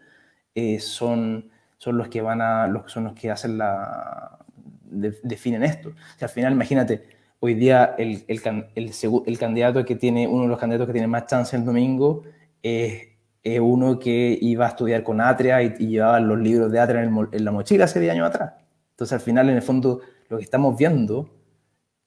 [0.55, 4.39] eh, son, son los que van a, los, son los que hacen la,
[4.85, 5.93] definen esto.
[6.21, 7.05] al final, imagínate,
[7.41, 8.41] hoy día el, el,
[8.75, 8.93] el,
[9.27, 12.23] el, candidato que tiene, uno de los candidatos que tiene más chance el domingo
[12.63, 13.09] es,
[13.43, 17.29] es uno que iba a estudiar con Atria y, llevaba los libros de Atria en,
[17.33, 18.55] en, la mochila hace 10 años atrás.
[18.91, 21.31] Entonces, al final, en el fondo, lo que estamos viendo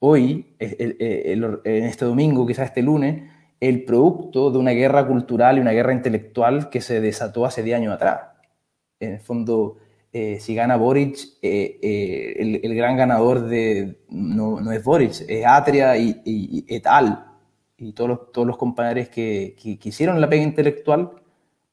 [0.00, 3.30] hoy, en este domingo, quizás este lunes,
[3.60, 7.76] el producto de una guerra cultural y una guerra intelectual que se desató hace 10
[7.78, 8.20] años atrás.
[9.00, 9.76] En el fondo,
[10.12, 15.46] eh, si gana Boric, eh, eh, el, gran ganador de, no, no, es Boric, es
[15.46, 17.26] Atria y, y, et al,
[17.76, 21.12] y todos los, todos los compañeros que, que, hicieron la pega intelectual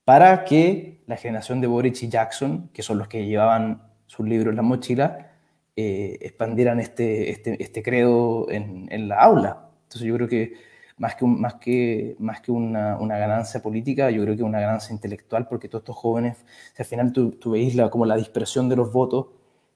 [0.04, 4.52] para que la generación de Boric y Jackson, que son los que llevaban sus libros
[4.52, 5.32] en la mochila,
[5.76, 9.70] expandieran este, este, este credo en, en la aula.
[9.84, 10.54] Entonces yo creo que
[10.98, 14.94] más que, más que, más que una, una, ganancia política, yo creo que una ganancia
[14.94, 18.70] intelectual, porque todos estos jóvenes, si al final tú, tú veis la, como la dispersión
[18.70, 19.28] de los votos,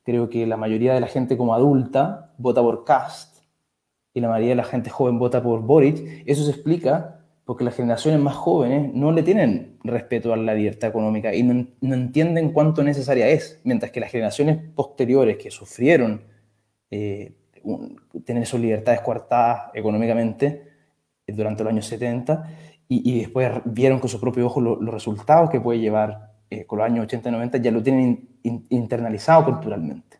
[0.03, 3.43] creo que la mayoría de la gente como adulta vota por Cast
[4.13, 6.23] y la mayoría de la gente joven vota por Boric.
[6.25, 10.89] Eso se explica porque las generaciones más jóvenes no le tienen respeto a la libertad
[10.89, 16.21] económica y no, no entienden cuánto necesaria es, mientras que las generaciones posteriores que sufrieron
[16.91, 17.33] eh,
[18.25, 20.68] tener sus libertades coartadas económicamente,
[21.35, 22.43] durante los años 70
[22.91, 26.85] y, después vieron con su propio ojo los resultados que puede llevar eh, con los
[26.87, 30.17] años 80 y 90, ya lo tienen internalizado culturalmente.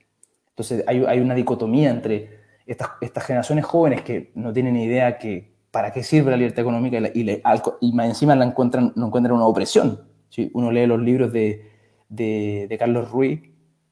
[0.49, 5.55] Entonces hay, hay una dicotomía entre estas, estas, generaciones jóvenes que no tienen idea que
[5.71, 7.41] para qué sirve la libertad económica y,
[7.81, 10.01] y, más encima la encuentran, no encuentran una opresión.
[10.29, 11.65] Si uno lee los libros de,
[12.07, 13.41] de, de Carlos Ruiz,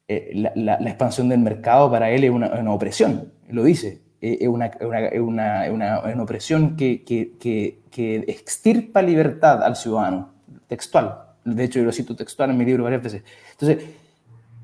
[0.08, 4.48] eh, la, la, expansión del mercado para él es una, una opresión, lo dice es
[4.48, 10.32] una, una, una, una, opresión que, que, que, extirpa libertad al ciudadano,
[10.68, 11.24] textual.
[11.46, 13.24] De hecho, yo lo cito textual en mi libro varias veces.
[13.52, 13.86] Entonces,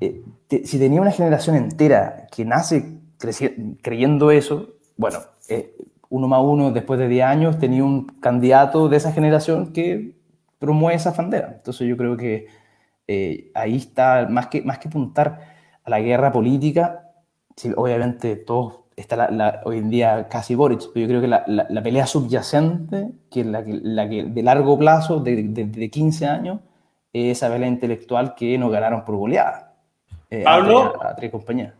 [0.00, 0.22] eh,
[0.64, 2.98] si tenía una generación entera que nace
[3.80, 5.74] creyendo eso, bueno, eh,
[6.10, 10.16] uno más uno después de 10 años tenía un candidato de esa generación que
[10.58, 11.52] promueve esa bandera.
[11.56, 12.46] Entonces yo creo que
[13.08, 15.40] eh, ahí está, más que, más que apuntar
[15.82, 17.12] a la guerra política,
[17.56, 21.44] si obviamente todos está la, hoy en día casi Boric, pero yo creo que la,
[21.46, 26.26] la, pelea subyacente, que es la que, la que de largo plazo, de, de, 15
[26.26, 26.60] años,
[27.12, 29.76] es esa pelea intelectual que nos ganaron por goleada.
[30.30, 31.74] Eh, Pablo, a, tres compañías.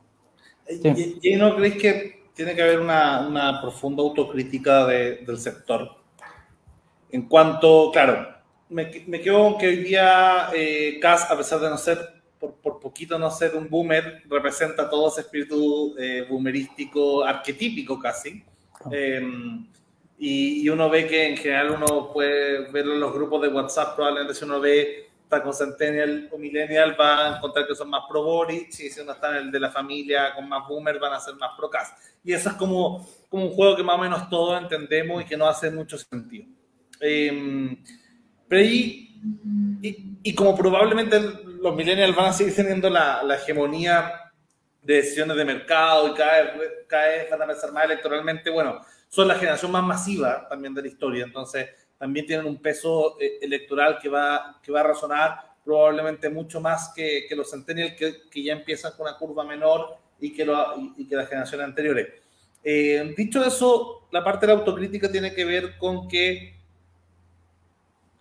[1.23, 5.91] ¿Y, no creéis que tiene que haber una, una profunda autocrítica del sector?
[7.11, 8.27] En cuanto, claro,
[8.69, 12.14] me, me quedo que hoy día eh, CAS, a pesar de no ser
[12.51, 18.42] por, poquito no ser un boomer, representa todo ese espíritu eh, boomerístico, arquetípico casi.
[18.90, 19.66] Em,
[20.18, 24.34] y, uno ve que en general uno puede verlo en los grupos de WhatsApp, probablemente
[24.34, 28.22] si uno ve está con Centennial o Millennial va a encontrar que son más pro
[28.22, 31.20] Boric y si uno está en el de la familia con más Boomer van a
[31.20, 31.92] ser más pro Cas.
[32.22, 35.36] Y eso es como, como un juego que más o menos todos entendemos y que
[35.36, 36.47] no hace mucho sentido.
[37.01, 37.76] Em,
[38.47, 39.11] pero ahí,
[40.22, 41.18] y, como probablemente
[41.65, 44.21] los Millennials van a seguir teniendo la, la hegemonía
[44.83, 48.83] de decisiones de mercado y cada vez, cada vez van a pensar más electoralmente, bueno,
[49.09, 53.39] son la generación más masiva también de la historia, entonces también tienen un peso eh,
[53.41, 58.29] electoral que va, que va a razonar probablemente mucho más que, que los centennials que,
[58.31, 60.67] que, ya empiezan con una curva menor y que, lo,
[60.99, 62.09] y, que las generaciones anteriores.
[62.62, 66.59] Eh, dicho eso, la parte de la autocrítica tiene que ver con que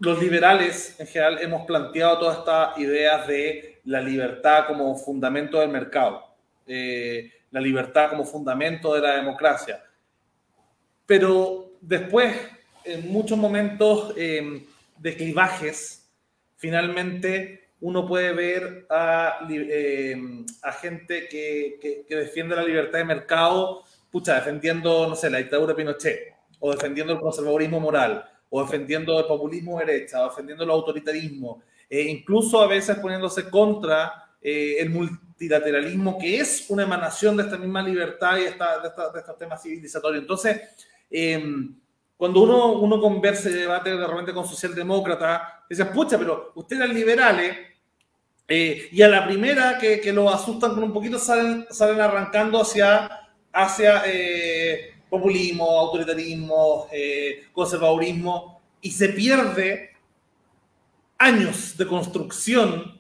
[0.04, 5.70] los liberales en general hemos planteado todas estas ideas de la libertad como fundamento del
[5.70, 6.22] mercado,
[6.68, 9.82] eh, la libertad como fundamento de la democracia.
[11.06, 12.36] Pero después,
[12.84, 14.66] en muchos momentos em,
[14.98, 16.10] de clivajes,
[16.58, 20.46] finalmente uno puede ver a, em,
[20.82, 25.78] gente que, que, defiende la libertad de mercado, pucha, defendiendo, no sé, la dictadura de
[25.78, 32.02] Pinochet, o defendiendo el conservadurismo moral, o defendiendo el populismo derecha, defendiendo el autoritarismo, e
[32.04, 37.82] incluso a veces poniéndose contra eh, el multilateralismo, que es una emanación de esta misma
[37.82, 40.22] libertad y de, estos temas civilizatorios.
[40.22, 40.62] Entonces,
[41.14, 41.76] Em,
[42.18, 47.56] cuando uno, uno conversa y debate de repente con socialdemócratas, dice, pucha, pero ustedes liberales,
[48.48, 52.60] eh, y a la primera que, que lo asustan con un poquito salen, salen arrancando
[52.60, 59.92] hacia, hacia eh, populismo, autoritarismo, eh, conservadurismo, y se pierde
[61.20, 63.00] años de construcción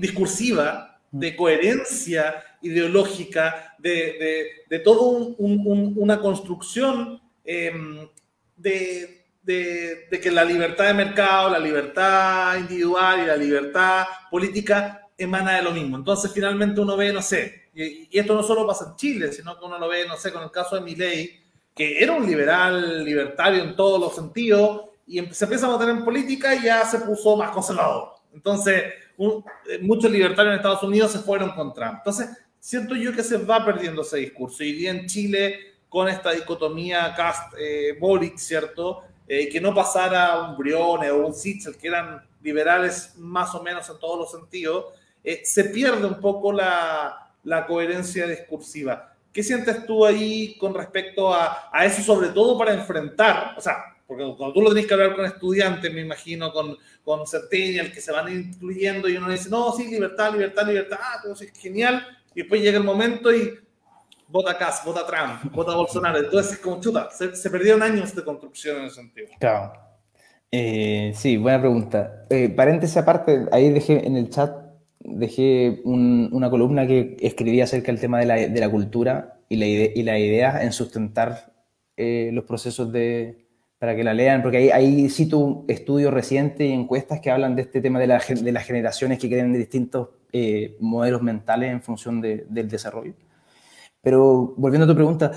[0.00, 8.08] discursiva, de coherencia ideológica, de, de, de toda una construcción em,
[8.56, 15.56] de, de, que la libertad de mercado, la libertad individual y la libertad política emana
[15.56, 15.96] de lo mismo.
[15.96, 19.64] Entonces, finalmente uno ve, no sé, y, esto no solo pasa en Chile, sino que
[19.64, 21.40] uno lo ve, no sé, con el caso de Milley,
[21.74, 26.04] que era un liberal, libertario en todos los sentidos, y se empieza a votar en
[26.04, 28.14] política y ya se puso más conservador.
[28.32, 28.84] Entonces,
[29.18, 31.90] eh, muchos libertarios en Estados Unidos se fueron contra.
[31.90, 34.64] Entonces, siento yo que se va perdiendo ese discurso.
[34.64, 39.02] Y en Chile, con esta dicotomía Cast-Boric, eh, ¿cierto?
[39.26, 43.88] Eh, que no pasara un Brione o un Sitzel, que eran liberales más o menos
[43.88, 44.86] en todos los sentidos,
[45.22, 49.14] eh, se pierde un poco la, la, coherencia discursiva.
[49.32, 53.94] ¿Qué sientes tú ahí con respecto a, a, eso, sobre todo para enfrentar, o sea,
[54.06, 58.00] porque cuando tú lo tenés que hablar con estudiantes, me imagino, con, con Centennial, que
[58.00, 62.40] se van incluyendo y uno dice, no, sí, libertad, libertad, libertad, ah, todo genial, y
[62.40, 63.58] después llega el momento y
[64.28, 66.18] vota Kass, vota Trump, vota Bolsonaro.
[66.18, 69.28] Entonces, como chuta, se, perdieron años de construcción en ese sentido.
[69.38, 69.72] Claro.
[70.50, 72.26] Eh, sí, buena pregunta.
[72.30, 74.52] Eh, paréntesis aparte, ahí dejé en el chat,
[75.04, 79.66] dejé una columna que escribía acerca del tema de la, de la cultura y la,
[79.66, 81.52] y la idea en sustentar
[81.96, 83.46] eh, los procesos de,
[83.78, 87.62] para que la lean, porque ahí, ahí cito estudios recientes y encuestas que hablan de
[87.62, 91.82] este tema de, la, de las generaciones que creen en distintos eh, modelos mentales en
[91.82, 93.12] función del desarrollo.
[94.00, 95.32] Pero volviendo a tu pregunta,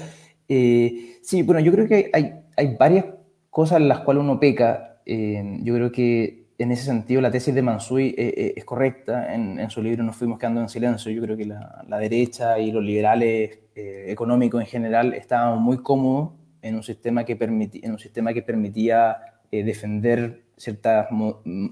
[0.48, 3.06] eh, sí, bueno, yo creo que hay, hay, varias
[3.50, 5.02] cosas en las cuales uno peca.
[5.06, 9.34] Eh, yo creo que en ese sentido la tesis de Mansui es correcta.
[9.34, 11.12] En, su libro Nos fuimos quedando en silencio.
[11.12, 16.32] Yo creo que la, la derecha y los liberales económicos en general estaban muy cómodos
[16.62, 19.18] en un sistema que, en un sistema que permitía
[19.52, 21.08] defender ciertas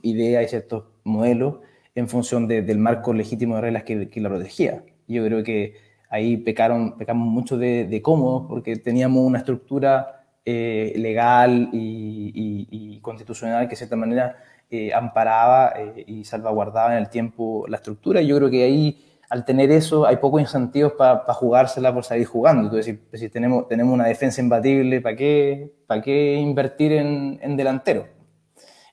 [0.03, 1.59] ideas y ciertos modelos
[1.95, 4.83] en función del marco legítimo de reglas que, la protegía.
[5.07, 5.75] Yo creo que
[6.09, 13.65] ahí pecaron, pecamos mucho de, de cómodos porque teníamos una estructura eh, legal y, constitucional
[13.65, 14.36] que de cierta manera
[14.70, 18.22] eh, amparaba eh, y salvaguardaba en el tiempo la estructura.
[18.22, 22.63] Yo creo que ahí, al tener eso, hay pocos incentivos para jugársela por salir jugando.
[22.63, 25.72] Entonces, si, tenemos, tenemos una defensa imbatible, ¿para qué,
[26.03, 28.07] qué invertir en, en delantero?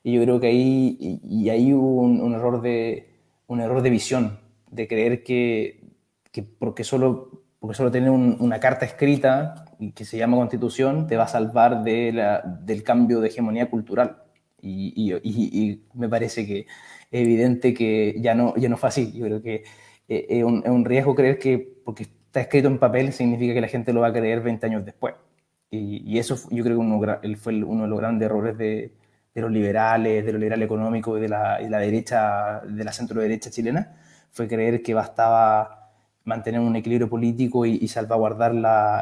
[0.03, 3.09] Y yo creo que ahí, y, ahí hubo un, error de,
[3.47, 5.81] un error de visión, de creer que,
[6.31, 9.65] que porque solo, porque solo tener una carta escrita
[9.95, 14.22] que se llama constitución te va a salvar de la, del cambio de hegemonía cultural.
[14.63, 16.67] Y, y, me parece que es
[17.11, 19.11] evidente que ya no, ya no fue así.
[19.13, 19.63] Yo creo que
[20.07, 23.61] eh, es un, es un riesgo creer que porque está escrito en papel significa que
[23.61, 25.15] la gente lo va a creer 20 años después.
[25.69, 27.01] Y, eso yo creo que uno,
[27.37, 28.93] fue uno de los grandes errores de,
[29.33, 33.21] de los liberales, de lo liberal económico y de la, la derecha, de la centro
[33.21, 33.95] derecha chilena,
[34.31, 35.83] fue creer que bastaba
[36.25, 38.53] mantener un equilibrio político y, salvaguardar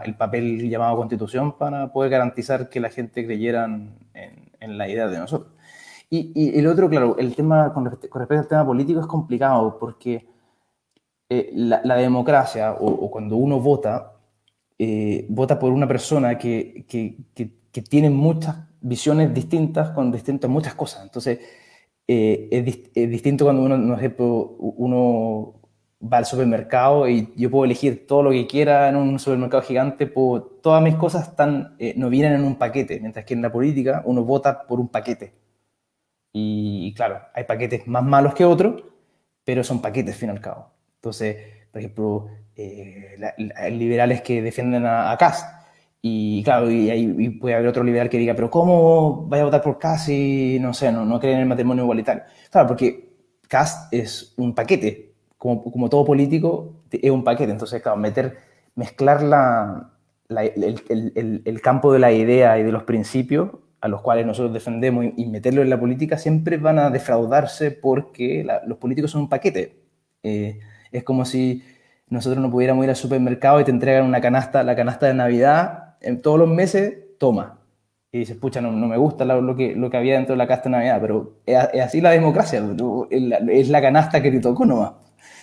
[0.05, 5.17] el papel llamado constitución para poder garantizar que la gente creyera en, la idea de
[5.17, 5.53] nosotros.
[6.09, 10.27] Y, el otro, claro, el tema con, respecto, al tema político es complicado porque
[11.29, 14.17] eh, la, democracia o, cuando uno vota,
[14.77, 20.75] eh, vota por una persona que, que, que, tiene muchas visiones distintas con distintas muchas
[20.75, 21.03] cosas.
[21.03, 21.39] Entonces,
[22.07, 23.97] eh, es, distinto cuando uno, no
[24.59, 25.60] uno
[26.01, 30.07] va al supermercado y yo puedo elegir todo lo que quiera en un supermercado gigante,
[30.07, 34.01] todas mis cosas están, eh, no vienen en un paquete, mientras que en la política
[34.05, 35.33] uno vota por un paquete.
[36.33, 38.83] Y, claro, hay paquetes más malos que otros,
[39.43, 40.71] pero son paquetes, fin y al cabo.
[40.95, 41.37] Entonces,
[41.71, 43.17] por ejemplo, eh,
[43.55, 45.17] hay liberales que defienden a, a
[46.03, 49.61] y claro, y, y, puede haber otro liberal que diga, pero ¿cómo vaya a votar
[49.61, 52.23] por Kass y no sé, no, no creen en el matrimonio igualitario?
[52.49, 53.11] Claro, porque
[53.47, 55.10] Kass es un paquete,
[55.41, 57.51] como, como, todo político, es un paquete.
[57.51, 58.37] Entonces, claro, meter,
[58.75, 59.89] mezclar la,
[60.29, 64.53] el, el, el, campo de la idea y de los principios a los cuales nosotros
[64.53, 69.29] defendemos y, meterlo en la política siempre van a defraudarse porque los políticos son un
[69.29, 69.81] paquete.
[70.21, 70.59] Eh,
[70.91, 71.63] es como si
[72.07, 75.95] nosotros no pudiéramos ir al supermercado y te entregan una canasta, la canasta de Navidad,
[76.01, 77.57] en todos los meses, toma.
[78.11, 80.45] Y dices, pucha, no, no me gusta lo, que, lo que había dentro de la
[80.45, 82.63] canasta de Navidad, pero es, así la democracia,
[83.09, 84.91] es la, canasta que te tocó nomás.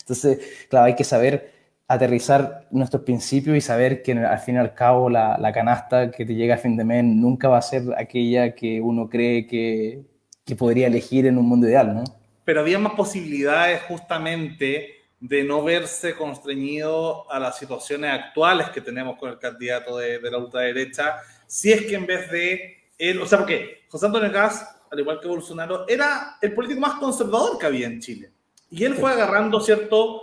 [0.08, 1.52] Entonces, claro, hay que saber
[1.86, 6.34] aterrizar nuestros principios y saber que al fin y al cabo la, canasta que te
[6.34, 10.02] llega a fin de mes nunca va a ser aquella que uno cree que,
[10.44, 12.04] que podría elegir en un mundo ideal, ¿no?
[12.44, 19.18] Pero había más posibilidades justamente de no verse constreñido a las situaciones actuales que tenemos
[19.18, 23.26] con el candidato de, de la ultraderecha, si es que en vez de él, o
[23.26, 27.66] sea, porque José Antonio Gas, al igual que Bolsonaro, era el político más conservador que
[27.66, 28.32] había en Chile.
[28.70, 30.22] Y él fue agarrando, ¿cierto?,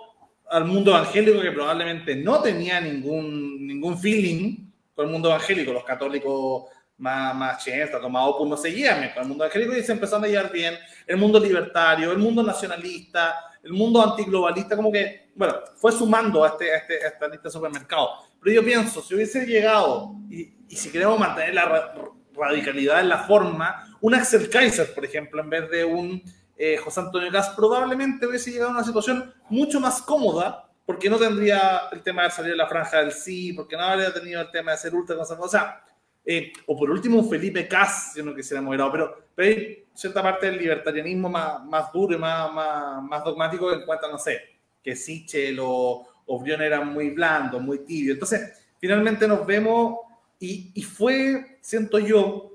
[0.50, 5.74] al mundo evangélico que probablemente no tenía ningún, ningún feeling con el mundo evangélico.
[5.74, 6.66] Los católicos
[6.98, 10.28] más, más chestas, tomados pues no seguían con el mundo evangélico y se empezaron a
[10.28, 10.76] llevar bien.
[11.08, 16.50] El mundo libertario, el mundo nacionalista, el mundo antiglobalista, como que, bueno, fue sumando a,
[16.50, 18.10] este, a, este, a esta lista de supermercados.
[18.41, 21.96] Pero yo pienso, si hubiese llegado, y, y si queremos mantener la
[22.36, 26.22] radicalidad en la forma, un Axel Kaiser, por ejemplo, en vez de un
[26.58, 31.18] eh, José Antonio Gas probablemente hubiese llegado a una situación mucho más cómoda, porque no
[31.18, 34.51] tendría el tema de salir de la franja del sí, porque no habría tenido el
[34.51, 35.47] tema de ser ultra conservador.
[35.47, 35.84] O sea,
[36.24, 40.47] eh, o por último Felipe Cas, si no quisiéramos ver, pero, pero hay cierta parte
[40.47, 44.41] del libertarianismo más, más duro y más, más, más dogmático en cuanto a, no sé,
[44.84, 48.16] que Sichel o, o Brion eran muy blandos, muy tibios.
[48.16, 49.99] Entonces, finalmente nos vemos
[50.39, 52.51] y, y fue, siento yo,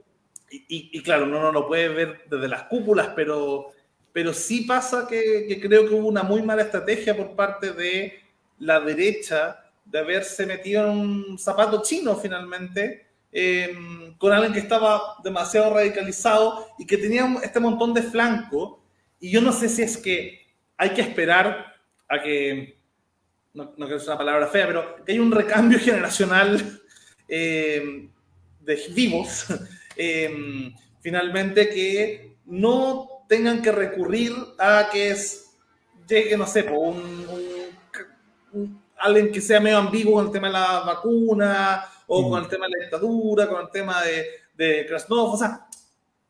[0.50, 3.68] y, y, claro, uno no lo puede ver desde las cúpulas, pero
[4.12, 8.20] pero sí pasa que, creo que hubo una muy mala estrategia por parte de
[8.58, 15.16] la derecha de haberse metido en un zapato chino finalmente, em, con alguien que estaba
[15.22, 18.82] demasiado radicalizado y que tenía este montón de flanco.
[19.20, 20.46] Y yo no sé si es que
[20.76, 21.74] hay que esperar
[22.08, 22.78] a que,
[23.54, 26.80] no, no quiero una palabra fea, pero que hay un recambio generacional
[27.28, 28.10] em,
[28.60, 29.46] de vivos,
[29.96, 35.52] em, finalmente que no tengan que recurrir a que es,
[36.08, 37.24] llegue, no sé, un,
[38.98, 42.66] alguien que sea medio ambiguo con el tema de la vacuna o con el tema
[42.66, 44.26] de la dictadura, con el tema de,
[44.56, 45.64] de Krasnov, o sea,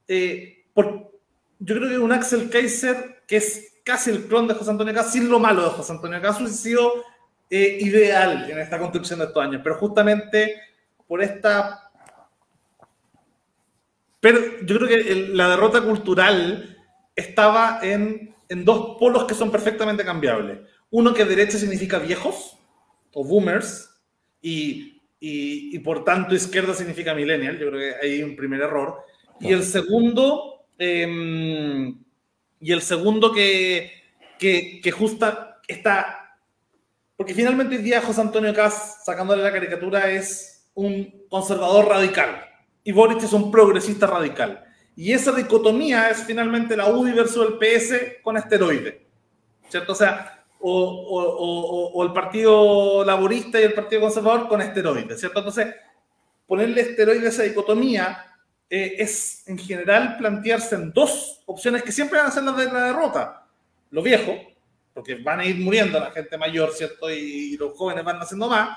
[0.07, 1.11] eh, por,
[1.59, 5.13] yo creo que un Axel Kaiser que es casi el clon de José Antonio Caso,
[5.13, 7.03] sin lo malo de José Antonio Caso, ha sido
[7.49, 10.61] eh, ideal en esta construcción de estos años, pero justamente
[11.09, 11.91] por esta...
[14.21, 16.77] Pero yo creo que la derrota cultural
[17.21, 20.59] estaba en, en dos polos que son perfectamente cambiables.
[20.91, 22.59] Uno que derecha significa viejos
[23.13, 23.91] o boomers
[24.43, 27.59] y, y, y, por tanto izquierda significa millennial.
[27.59, 28.99] Yo creo que hay un primer error.
[29.41, 31.95] Y el segundo, eh,
[32.61, 33.93] y el segundo que,
[34.39, 36.37] que, que justa está,
[37.17, 42.47] porque finalmente hoy día José Antonio Cas, sacándole la caricatura, es un conservador radical
[42.85, 44.65] y Boric es un progresista radical.
[45.01, 49.01] Y esa dicotomía es finalmente la UDI versus el PS con esteroide.
[49.67, 49.93] ¿Cierto?
[49.93, 55.17] O sea, o, o, o, el Partido Laborista y el Partido Conservador con esteroide.
[55.17, 55.39] ¿Cierto?
[55.39, 55.75] Entonces,
[56.47, 58.27] ponerle esteroide a esa dicotomía
[58.69, 62.67] eh, es en general plantearse en dos opciones que siempre van a ser las de
[62.67, 63.47] la derrota.
[63.93, 64.37] Lo viejo,
[64.93, 67.11] porque van a ir muriendo la gente mayor, ¿cierto?
[67.11, 68.77] Y, los jóvenes van haciendo más.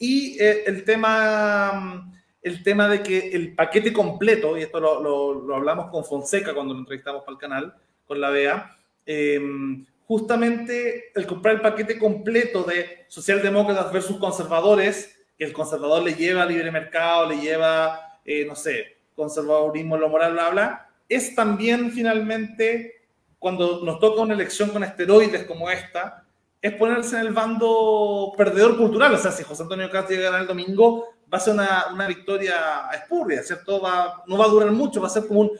[0.00, 2.10] Y eh, el tema
[2.42, 6.74] el tema de que el paquete completo, y esto lo, lo, hablamos con Fonseca cuando
[6.74, 7.74] lo entrevistamos para el canal,
[8.06, 8.76] con la BEA,
[9.06, 16.14] em, justamente el comprar el paquete completo de socialdemócratas versus conservadores, que el conservador le
[16.14, 21.90] lleva libre mercado, le lleva, eh, no sé, conservadurismo, lo moral, bla, bla, es también
[21.90, 23.02] finalmente,
[23.38, 26.24] cuando nos toca una elección con esteroides como esta,
[26.62, 29.14] es ponerse en el bando perdedor cultural.
[29.14, 31.86] O sea, si José Antonio Castro llega a ganar el domingo, va a ser una,
[31.92, 33.80] una victoria espurria, ¿cierto?
[33.80, 35.50] Va, no va a durar mucho, va a ser como un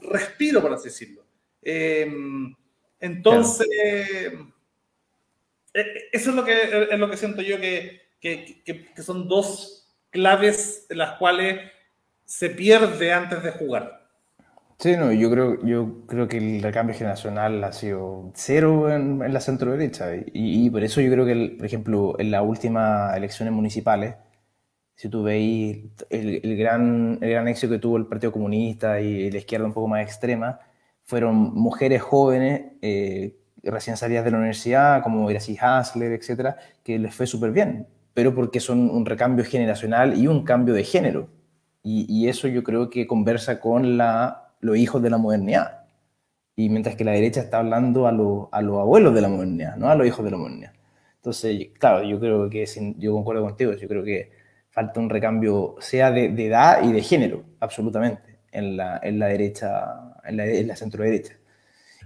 [0.00, 1.24] respiro, por así decirlo.
[1.62, 2.54] Em,
[3.00, 4.38] entonces, e,
[5.74, 9.86] e, eso es lo que, es lo que siento yo que, que, que, son dos
[10.10, 11.70] claves en las cuales
[12.24, 13.98] se pierde antes de jugar.
[14.78, 19.32] Sí, no, yo creo, yo creo que el recambio generacional ha sido cero en, en
[19.32, 23.16] la centro derecha y, y, por eso yo creo que, por ejemplo, en las últimas
[23.16, 24.14] elecciones municipales,
[24.98, 25.78] si tú veis
[26.10, 29.72] el, el, gran, el gran éxito que tuvo el Partido Comunista y la izquierda un
[29.72, 30.58] poco más extrema,
[31.04, 37.14] fueron mujeres jóvenes eh, recién salidas de la universidad, como Gracie Hasler, etcétera, que les
[37.14, 41.28] fue súper bien, pero porque son un recambio generacional y un cambio de género.
[41.84, 45.84] Y, y eso yo creo que conversa con la, los hijos de la modernidad.
[46.56, 49.76] Y mientras que la derecha está hablando a, lo, a los abuelos de la modernidad,
[49.76, 50.72] no a los hijos de la modernidad.
[51.18, 52.66] Entonces, claro, yo creo que,
[52.98, 57.02] yo concuerdo contigo, yo creo que falta un recambio, sea de, de edad y de
[57.02, 59.84] género, absolutamente, en la, en la derecha,
[60.24, 61.36] en la, en la centro derecha.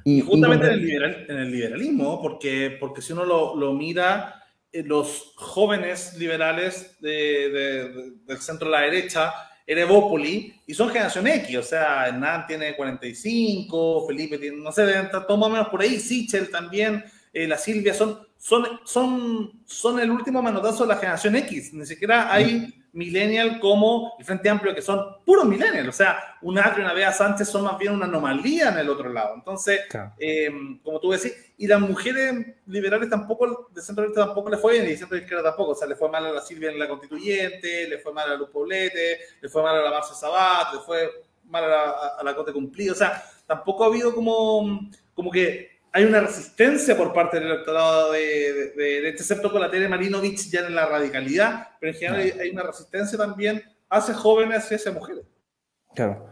[0.04, 3.56] Y, y justamente y en, el liberal, en, el liberalismo, porque, porque si uno lo,
[3.56, 4.42] lo mira,
[4.72, 9.32] eh, los jóvenes liberales de, de, del centro de la derecha,
[9.66, 15.36] Erebópoli, y son generación X, o sea, Hernán tiene 45, Felipe tiene, no sé, todo
[15.36, 20.10] más o menos por ahí, Sichel también, eh, la Silvia, son, son, son, son el
[20.10, 21.72] último manotazo de la generación X.
[21.74, 25.88] Ni siquiera hay millennial como el Frente Amplio, que son puros millennial.
[25.88, 28.90] O sea, un Atrio y una Bea Sánchez son más bien una anomalía en el
[28.90, 29.36] otro lado.
[29.36, 30.14] Entonces, claro.
[30.18, 30.50] eh,
[30.82, 34.86] como tú decís, y las mujeres liberales tampoco, de centro derecha tampoco le fue bien,
[34.86, 35.70] y de centro izquierda tampoco.
[35.70, 38.34] O sea, le fue mal a la Silvia en la constituyente, le fue mal a
[38.34, 41.08] Luz Poblete, le fue mal a la Marcia Sabat, le fue
[41.44, 42.92] mal a la, a la Cote Cumplido.
[42.92, 48.12] O sea, tampoco ha habido como, como que hay una resistencia por parte del electorado
[48.12, 51.98] de, de, de derecha, excepto con la Tere Marinovich ya en la radicalidad, pero en
[51.98, 55.24] general hay, hay, una resistencia también hacia jóvenes y hacia mujeres.
[55.94, 56.26] Claro.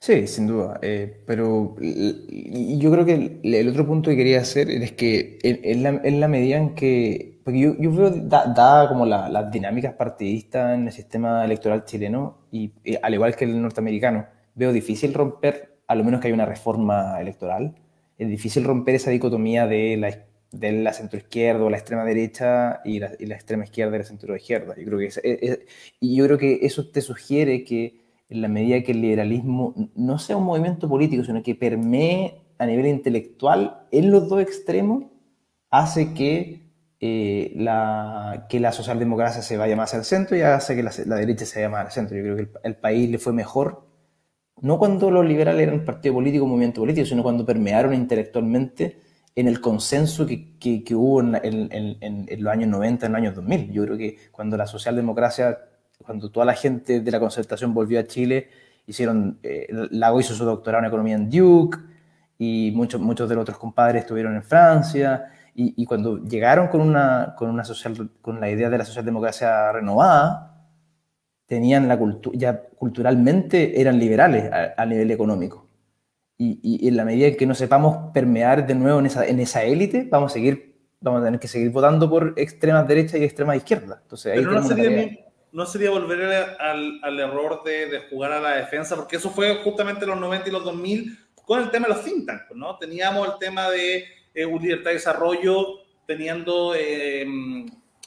[0.00, 0.78] Sí, sin duda.
[0.82, 5.60] Eh, pero yo creo que el, el, otro punto que quería hacer es que en,
[5.62, 7.40] en, la, en la, medida en que.
[7.44, 11.84] Porque yo, yo veo, dada da como la, las dinámicas partidistas en el sistema electoral
[11.84, 16.26] chileno, y, y al igual que el norteamericano, veo difícil romper, a lo menos que
[16.26, 17.74] haya una reforma electoral
[18.18, 22.98] es difícil romper esa dicotomía de la, de la centroizquierda o la extrema derecha y
[22.98, 24.74] la, y la extrema izquierda y la centro izquierda.
[24.76, 25.60] Yo creo que es, es,
[26.00, 30.18] y yo creo que eso te sugiere que en la medida que el liberalismo no
[30.18, 35.04] sea un movimiento político, sino que permee a nivel intelectual en los dos extremos,
[35.70, 36.62] hace que,
[37.00, 41.16] eh, la, que la socialdemocracia se vaya más al centro y hace que la, la
[41.16, 42.16] derecha se vaya más al centro.
[42.16, 43.85] Yo creo que el, el país le fue mejor
[44.62, 48.98] no cuando los liberales eran partido político o movimiento político, sino cuando permearon intelectualmente
[49.34, 53.70] en el consenso que, que, hubo en, los años 90, en los años 2000.
[53.70, 55.58] Yo creo que cuando la socialdemocracia,
[56.04, 58.48] cuando toda la gente de la concertación volvió a Chile,
[58.86, 61.78] hicieron, eh, Lago hizo su doctorado en economía en Duke,
[62.38, 66.80] y muchos, muchos de los otros compadres estuvieron en Francia, y, y cuando llegaron con,
[66.80, 70.55] una, con, una social, con la idea de la socialdemocracia renovada,
[71.46, 75.66] tenían la cultura, ya culturalmente eran liberales a, a nivel económico.
[76.38, 79.40] Y, y, en la medida en que no sepamos permear de nuevo en esa, en
[79.40, 83.24] esa élite, vamos a seguir, vamos a tener que seguir votando por extremas derecha y
[83.24, 84.00] extremas izquierda.
[84.02, 85.18] Entonces, ahí Pero no sería,
[85.52, 86.22] no sería volver
[86.60, 90.48] al, al error de, de, jugar a la defensa, porque eso fue justamente los 90
[90.48, 92.76] y los 2000 con el tema de los think tanks, ¿no?
[92.76, 97.24] Teníamos el tema de eh, libertad de desarrollo, teniendo eh,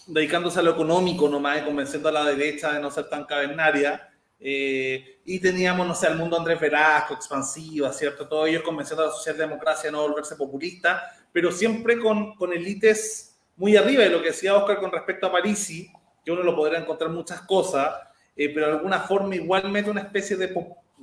[0.10, 4.10] dedicándose a lo económico nomás convenciendo a la derecha de no ser tan cavernaria.
[4.39, 8.28] Eh, y teníamos, no sé, al mundo Andrés Velasco, expansiva, ¿cierto?
[8.28, 13.38] Todos ellos convenciendo a la socialdemocracia de no volverse populista, pero siempre con, con élites
[13.58, 14.05] muy arriba.
[14.05, 15.92] Y lo que decía Oscar con respecto a Parisi,
[16.24, 17.93] que uno lo podrá encontrar muchas cosas,
[18.36, 20.55] eh, pero de alguna forma igualmente una especie de,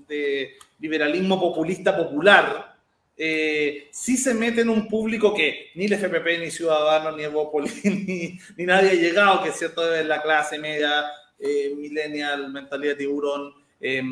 [0.09, 2.76] de liberalismo populista popular,
[3.17, 7.85] eh, sí se mete en un público que ni el FPP, ni Ciudadanos, ni Evópolis,
[7.85, 11.07] ni, ni nadie ha llegado, que es cierto es la clase media,
[11.39, 14.03] eh, millennial, mentalidad tiburón, eh,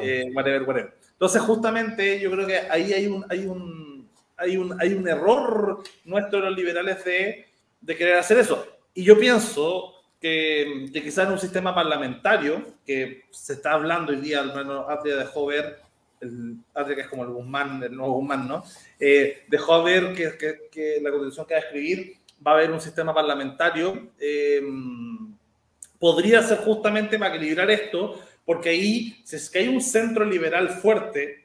[0.00, 0.94] eh, whatever, whatever.
[1.12, 5.82] Entonces, justamente, yo creo que ahí hay un, hay un, hay un, hay un error
[6.04, 7.46] nuestro de los liberales de,
[7.80, 8.66] de querer hacer eso.
[8.94, 14.20] Y yo pienso que, que quizás en un sistema parlamentario, que se está hablando hoy
[14.20, 15.80] día, al menos Atria dejó ver
[16.22, 18.64] el Atria que es como el Guzmán, el nuevo Guzmán, ¿no?
[18.98, 22.16] Eh, dejó ver que, que, que, la constitución que va a escribir
[22.46, 24.10] va a haber un sistema parlamentario.
[24.18, 24.62] Eh,
[25.98, 30.68] podría ser justamente para equilibrar esto, porque ahí, si es que hay un centro liberal
[30.68, 31.44] fuerte,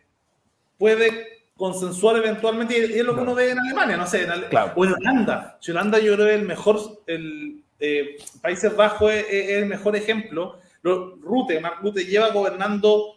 [0.77, 4.73] puede consensuar eventualmente, y es lo que uno ve en Alemania, no sé, en claro.
[4.75, 5.57] o en Holanda.
[5.59, 9.95] Si Holanda yo creo que el mejor, el eh, Países Bajos es, es, el mejor
[9.95, 10.59] ejemplo.
[10.83, 13.16] Rute, Mark Rute lleva gobernando,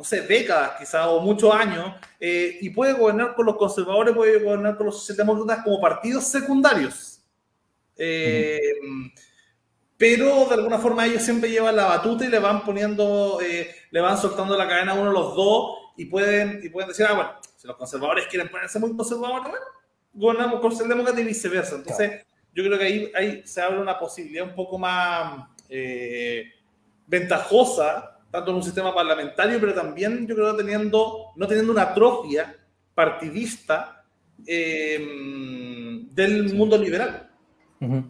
[0.00, 4.42] no sé, décadas quizás o muchos años, eh, y puede gobernar con los conservadores, puede
[4.42, 7.20] gobernar con los socialdemócratas como partidos secundarios.
[7.98, 8.62] Eh,
[9.98, 14.00] pero de alguna forma ellos siempre llevan la batuta y le van poniendo, eh, le
[14.00, 17.12] van soltando la cadena a uno de los dos y pueden, y pueden decir, ah,
[17.12, 19.66] bueno, si los conservadores quieren ponerse muy conservadores, bueno,
[20.14, 21.74] gobernamos con socialdemócratas y viceversa.
[21.74, 22.24] Entonces, claro.
[22.54, 25.46] yo creo que ahí, ahí se abre una posibilidad un poco más
[27.06, 32.56] ventajosa, tanto en un sistema parlamentario, pero también yo creo teniendo, no teniendo una atrofia
[32.94, 34.04] partidista
[34.46, 34.98] eh,
[36.12, 37.30] del mundo liberal.
[37.80, 38.04] Uh -huh.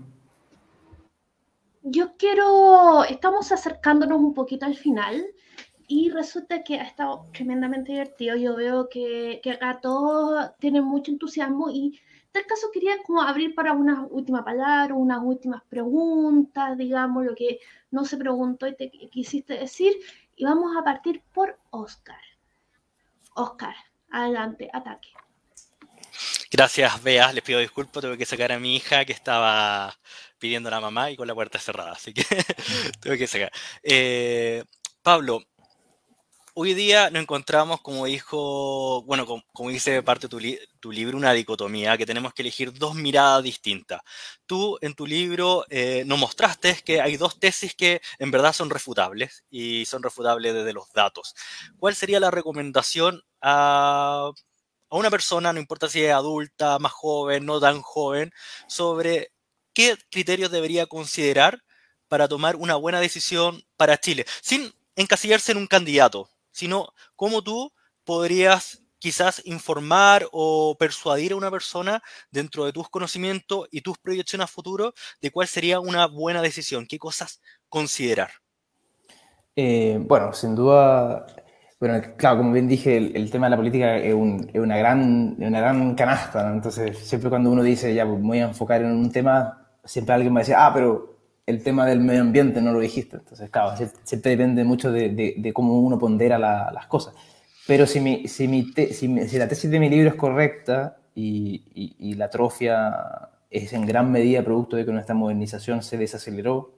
[1.83, 5.25] Yo quiero, estamos acercándonos un poquito al final
[5.89, 8.37] y resulta que ha estado tremendamente divertido.
[8.37, 11.99] Yo veo que, que acá todos tienen mucho entusiasmo y
[12.33, 17.61] tal caso quería como abrir para unas últimas palabras, unas últimas preguntas, digamos, lo que
[17.91, 19.95] no se preguntó y te quisiste decir.
[20.37, 22.21] Y vamos a partir por Oscar.
[23.35, 23.75] Oscar,
[24.11, 25.11] adelante, ataque.
[26.51, 27.33] Gracias, Bea.
[27.33, 29.97] Les pido disculpas, tuve que sacar a mi hija que estaba
[30.39, 32.25] pidiendo a la mamá y con la puerta cerrada, así que
[33.01, 33.53] tuve que sacar.
[33.83, 34.65] Eh,
[35.03, 35.43] Pablo,
[36.55, 41.97] hoy día nos encontramos, como dijo, bueno, como, dice parte de tu, libro, una dicotomía,
[41.97, 44.01] que tenemos que elegir dos miradas distintas.
[44.47, 48.71] Tú en tu libro eh, nos mostraste que hay dos tesis que en verdad son
[48.71, 51.35] refutables y son refutables desde los datos.
[51.79, 54.31] ¿Cuál sería la recomendación a,
[54.91, 58.33] a una persona, no importa si es adulta, más joven, no tan joven,
[58.69, 59.33] sobre
[59.73, 61.63] qué criterios debería considerar
[62.09, 67.73] para tomar una buena decisión para Chile, sin encasillarse en un candidato, sino cómo tú
[68.05, 74.45] podrías quizás informar o persuadir a una persona dentro de tus conocimientos y tus proyecciones
[74.45, 78.31] a futuro de cuál sería una buena decisión, qué cosas considerar.
[79.57, 81.27] Eh, bueno, sin duda,
[81.81, 85.37] bueno, claro, como bien dije, el, tema de la política es, un, es, una, gran,
[85.39, 89.11] una gran canasta, entonces siempre cuando uno dice, ya, pues, voy a enfocar en un
[89.11, 91.20] tema, siempre alguien me decía, ah, pero
[91.51, 93.17] el tema del medio ambiente no lo dijiste.
[93.17, 97.15] Entonces, claro, siempre depende mucho de, de, de cómo uno pondera la, las cosas.
[97.67, 100.17] Pero si, mi, si, mi te, si, mi, si, la tesis de mi libro es
[100.17, 105.83] correcta y, y, y, la atrofia es en gran medida producto de que nuestra modernización
[105.83, 106.73] se desaceleró,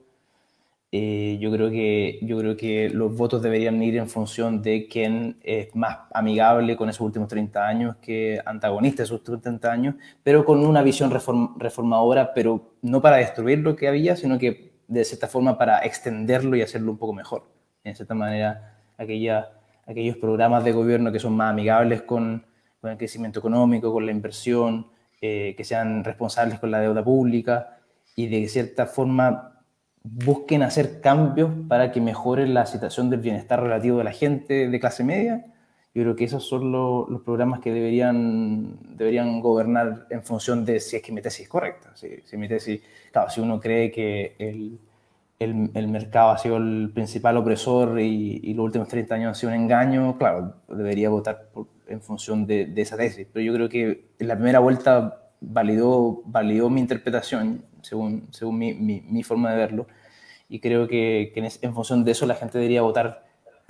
[0.95, 5.39] eh, yo, creo que, yo creo que los votos deberían ir en función de quién
[5.41, 10.45] es más amigable con esos últimos 30 años que antagonista de esos 30 años, pero
[10.45, 15.03] con una visión reform, reformadora, pero no para destruir lo que había, sino que de
[15.03, 17.49] cierta forma para extenderlo y hacerlo un poco mejor.
[17.83, 19.49] En cierta manera, aquella,
[19.87, 22.45] aquellos programas de gobierno que son más amigables con,
[22.79, 24.85] con el crecimiento económico, con la inversión,
[25.19, 27.79] eh, que sean responsables con la deuda pública
[28.15, 29.52] y de cierta forma
[30.03, 34.79] busquen hacer cambios para que mejore la situación del bienestar relativo de la gente de
[34.79, 35.45] clase media.
[35.95, 40.79] Yo creo que esos son lo, los programas que deberían, deberían gobernar en función de
[40.79, 41.95] si es que mi tesis es correcta.
[41.95, 42.81] Si, si mi tesis,
[43.11, 44.79] claro, si uno cree que el,
[45.39, 49.35] el, el, mercado ha sido el principal opresor y, y, los últimos 30 años han
[49.35, 51.49] sido un engaño, claro, debería votar
[51.87, 53.27] en función de, de, esa tesis.
[53.31, 58.73] Pero yo creo que en la primera vuelta validó, validó mi interpretación según, según mi,
[58.73, 59.87] mi, mi forma de verlo.
[60.49, 63.25] Y creo que, que en, es, en, función de eso la gente debería votar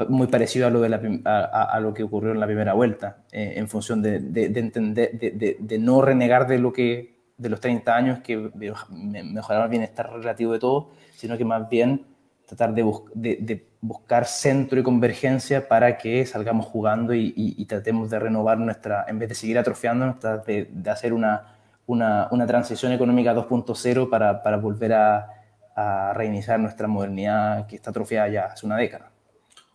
[0.09, 3.23] muy parecido a lo, de la, a, a lo que ocurrió en la primera vuelta,
[3.31, 7.49] eh, en función de, de, de entender, de, de, no renegar de lo que de
[7.49, 12.05] los 30 años que mejoraron el bienestar relativo de todo, sino que más bien
[12.45, 17.65] tratar de, bus de, buscar centro y convergencia para que salgamos jugando y, y, y,
[17.65, 21.52] tratemos de renovar nuestra, en vez de seguir atrofiándonos, de, de hacer una,
[21.93, 25.27] una, una transición económica 2.0 para, para volver a,
[25.75, 29.11] a, reiniciar nuestra modernidad que está atrofiada ya hace una década.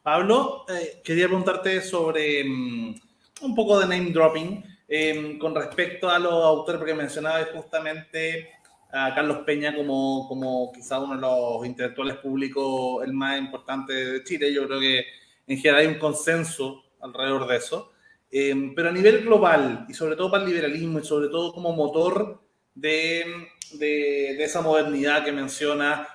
[0.02, 2.94] Pablo, eh, quería preguntarte sobre um,
[3.42, 8.50] un poco de name dropping eh, con respecto a los autores, porque mencionabas justamente
[8.90, 14.24] a Carlos Peña como, como quizá uno de los intelectuales públicos el más importante de
[14.24, 14.52] Chile.
[14.52, 15.04] Yo creo que
[15.46, 17.92] en general hay un consenso alrededor de eso.
[18.30, 21.72] Eh, pero a nivel global, y sobre todo para el liberalismo, y sobre todo como
[21.72, 22.42] motor
[22.74, 26.06] de, de, de esa modernidad que menciona,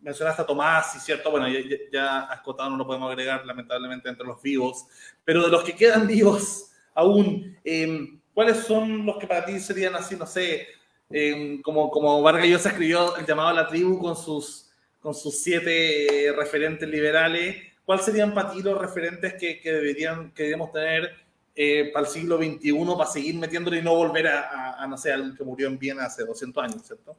[0.00, 1.58] mencionaste a Tomás, y cierto, bueno, ya,
[1.92, 4.86] ya a Escotado no lo podemos agregar lamentablemente entre los vivos,
[5.24, 9.96] pero de los que quedan vivos aún, em, ¿cuáles son los que para ti serían
[9.96, 10.68] así, no sé,
[11.10, 14.70] em, como, como Vargas Llosa escribió el llamado a la tribu con sus,
[15.00, 17.56] con sus siete referentes liberales?
[17.84, 21.27] ¿Cuáles serían para ti los referentes que, que deberían, que tener
[21.60, 25.12] eh, para el siglo XXI para seguir metiéndole y no volver a, a, no sé,
[25.12, 27.16] alguien que murió en Viena hace 200 años, ¿cierto?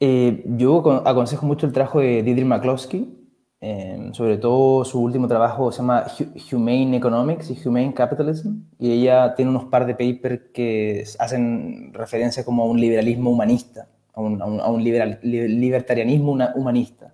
[0.00, 3.06] Eh, yo aconsejo mucho el trabajo de Dietrich McCloskey,
[3.60, 6.06] eh, sobre todo su último trabajo se llama
[6.50, 12.46] Humane Economics y Humane Capitalism, y ella tiene unos par de papers que hacen referencia
[12.46, 17.12] como a un liberalismo humanista, a un, a un, liberal, libertarianismo humanista.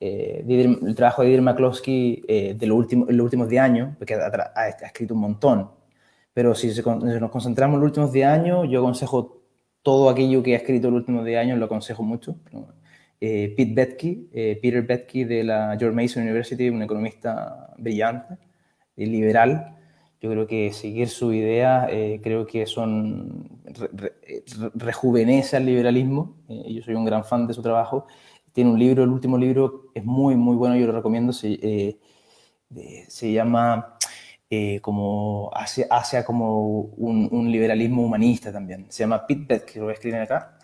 [0.00, 0.44] Eh,
[0.86, 4.52] el trabajo de Dietrich McCloskey eh, de los últimos, los últimos 10 años, porque ha,
[4.54, 5.70] ha, escrito un montón,
[6.34, 9.40] pero si, se, si nos concentramos en los últimos 10 años, yo aconsejo
[9.82, 12.36] todo aquello que ha escrito en los últimos 10 años, lo aconsejo mucho.
[13.20, 18.36] Eh, Pete Betke, eh, Peter Betke de la George Mason University, un economista brillante
[18.96, 19.76] y liberal.
[20.20, 24.12] Yo creo que seguir su idea, eh, creo que son re, re,
[24.74, 26.36] rejuvenece al liberalismo.
[26.48, 28.06] yo soy un gran fan de su trabajo.
[28.52, 31.32] Tiene un libro, el último libro es muy, muy bueno, yo lo recomiendo.
[31.32, 31.98] Se,
[33.08, 33.93] se llama
[34.50, 38.86] eh, como hacia, hacia como un, liberalismo humanista también.
[38.90, 40.58] Se llama Pete Betke, que lo voy a escribir acá.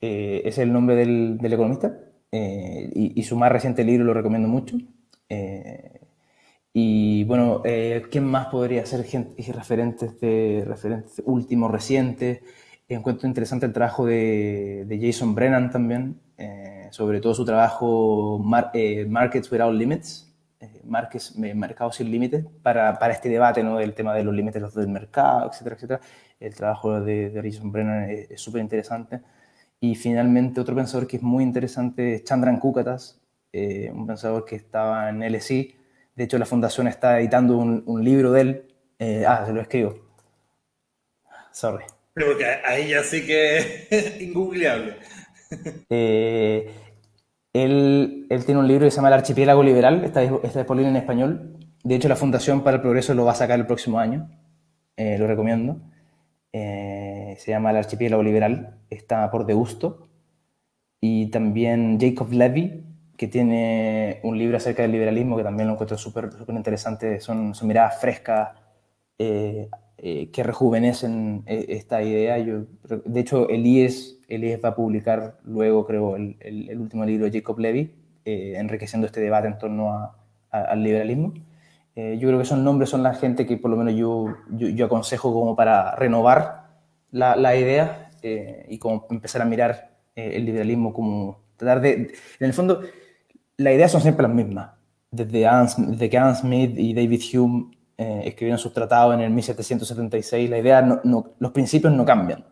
[0.00, 1.94] Eh, es el nombre del, del economista
[2.32, 4.78] eh, y, y, su más reciente libro lo recomiendo mucho.
[6.72, 7.62] Y bueno,
[8.10, 12.40] ¿quién más podría ser gente, referentes, de, referentes últimos, recientes?
[12.88, 16.20] Encuentro interesante el trabajo de, de Jason Brennan también,
[16.90, 18.72] sobre todo su trabajo Mar,
[19.08, 20.29] Markets Without Limits,
[20.84, 23.78] marques, mercados sin límites para, para, este debate ¿no?
[23.78, 26.00] del tema de los límites del mercado, etcétera, etcétera.
[26.38, 29.20] El trabajo de, de Jason Brennan es súper interesante.
[29.80, 33.18] Y finalmente otro pensador que es muy interesante es Chandran Kukatas,
[33.52, 35.74] eh, un pensador que estaba en LSI.
[36.14, 38.74] De hecho, la fundación está editando un, un libro de él.
[38.98, 39.94] Eh, ah, se lo escribo.
[41.50, 41.84] Sorry.
[42.14, 44.96] Porque ahí ya sí que es ingoogleable.
[45.88, 46.70] eh,
[47.52, 51.58] él, tiene un libro que se llama El Archipiélago Liberal, está, está disponible en español.
[51.82, 54.28] De hecho, la Fundación para el Progreso lo va a sacar el próximo año.
[54.96, 55.80] Eh, lo recomiendo.
[56.52, 60.08] Eh, se llama El Archipiélago Liberal, está por Deusto.
[61.00, 62.84] Y también Jacob Levy,
[63.16, 67.20] que tiene un libro acerca del liberalismo que también lo encuentro súper interesante.
[67.20, 68.50] Son, son miradas frescas
[69.18, 69.68] eh,
[70.02, 72.38] eh, que rejuvenecen eh, esta idea.
[72.38, 72.64] Yo,
[73.04, 77.38] de hecho, Elías, Elías va a publicar luego, creo, el, el, el último libro de
[77.38, 77.94] Jacob Levy,
[78.24, 80.16] enriqueciendo este debate en torno a,
[80.50, 81.32] a, al liberalismo.
[81.96, 84.68] Eh, yo creo que esos nombres son la gente que por lo menos yo, yo,
[84.68, 86.68] yo aconsejo como para renovar
[87.10, 91.92] la, la idea eh, y como empezar a mirar eh, el liberalismo como tratar de...
[92.38, 92.80] En el fondo,
[93.56, 94.70] las ideas son siempre las mismas.
[95.10, 99.30] Desde, Adam, desde que Adam Smith y David Hume eh, escribieron sus tratados en el
[99.30, 101.00] 1776, la idea
[101.38, 102.46] los principios no cambian.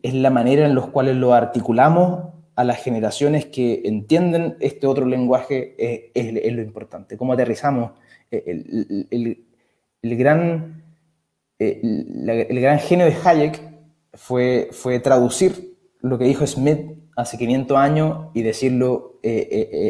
[0.00, 5.06] Es la manera en la cual lo articulamos a las generaciones que entienden este otro
[5.06, 7.16] lenguaje es, es, lo importante.
[7.16, 7.98] Cómo aterrizamos
[8.30, 10.84] el, el, gran,
[11.58, 13.60] el, el, gran genio de Hayek
[14.14, 19.48] fue, fue traducir lo que dijo Smith hace 500 años y decirlo eh,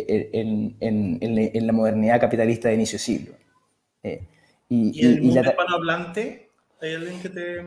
[0.09, 3.35] eh, en, en, la modernidad capitalista de inicio siglo.
[4.70, 6.51] Eh, y, ¿Y, el mundo la, hispanohablante?
[6.81, 7.65] ¿Hay alguien que te...?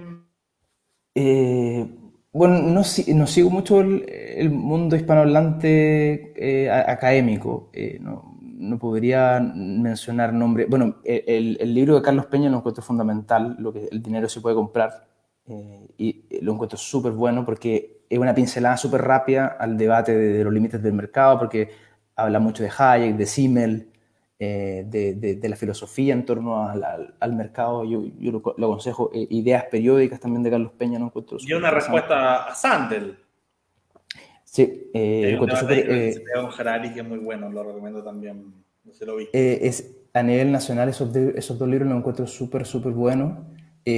[1.15, 1.87] Eh,
[2.33, 2.81] bueno, no,
[3.15, 7.69] no, sigo mucho el, el mundo hispanohablante eh, académico.
[7.73, 10.65] Eh, no, no podría mencionar nombre.
[10.65, 14.39] Bueno, el, el, libro de Carlos Peña lo encuentro fundamental, lo que el dinero se
[14.39, 15.07] puede comprar,
[15.47, 20.33] eh, y lo encuentro súper bueno porque es una pincelada súper rápida al debate de,
[20.33, 21.69] de, los límites del mercado, porque
[22.15, 23.90] habla mucho de Hayek, de Simmel,
[24.43, 27.85] eh, de, de, de, la filosofía en torno al, al, al mercado.
[27.85, 29.11] Yo, yo lo, lo, aconsejo.
[29.13, 31.37] Eh, ideas periódicas también de Carlos Peña, no encuentro.
[31.39, 33.19] Y una respuesta a Sandel.
[34.43, 35.59] Sí, eh, encuentro.
[35.69, 36.23] Eh,
[36.91, 38.51] que es muy bueno, lo recomiendo también.
[38.83, 39.27] No sé lo vi.
[39.31, 43.37] Es, a nivel nacional, esos, de, esos dos libros los encuentro súper, súper buenos.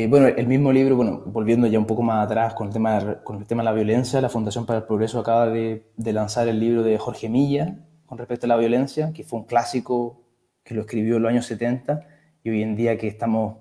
[0.10, 3.24] Bueno, el mismo libro, bueno, volviendo ya un poco más atrás con el tema de,
[3.24, 6.50] con el tema de la violencia, la Fundación para el Progreso acaba de, de, lanzar
[6.50, 10.23] el libro de Jorge Milla con respecto a la violencia, que fue un clásico
[10.64, 12.08] que lo escribió en los años 70
[12.44, 13.58] y hoy en día que estamos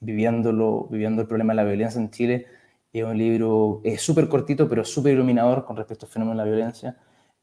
[0.00, 2.46] viviéndolo, viviendo el problema de la violencia en Chile,
[2.92, 6.96] es un libro súper cortito, pero súper iluminador con respecto al fenómeno de la violencia.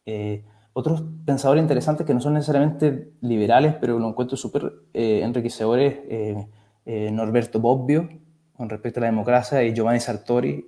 [0.06, 5.94] Eh, otros pensadores interesantes que no son necesariamente liberales, pero lo encuentro súper eh, enriquecedores,
[6.10, 6.48] eh,
[6.86, 8.10] eh, Norberto Bobbio,
[8.54, 10.68] con respecto a la democracia, y Giovanni Sartori,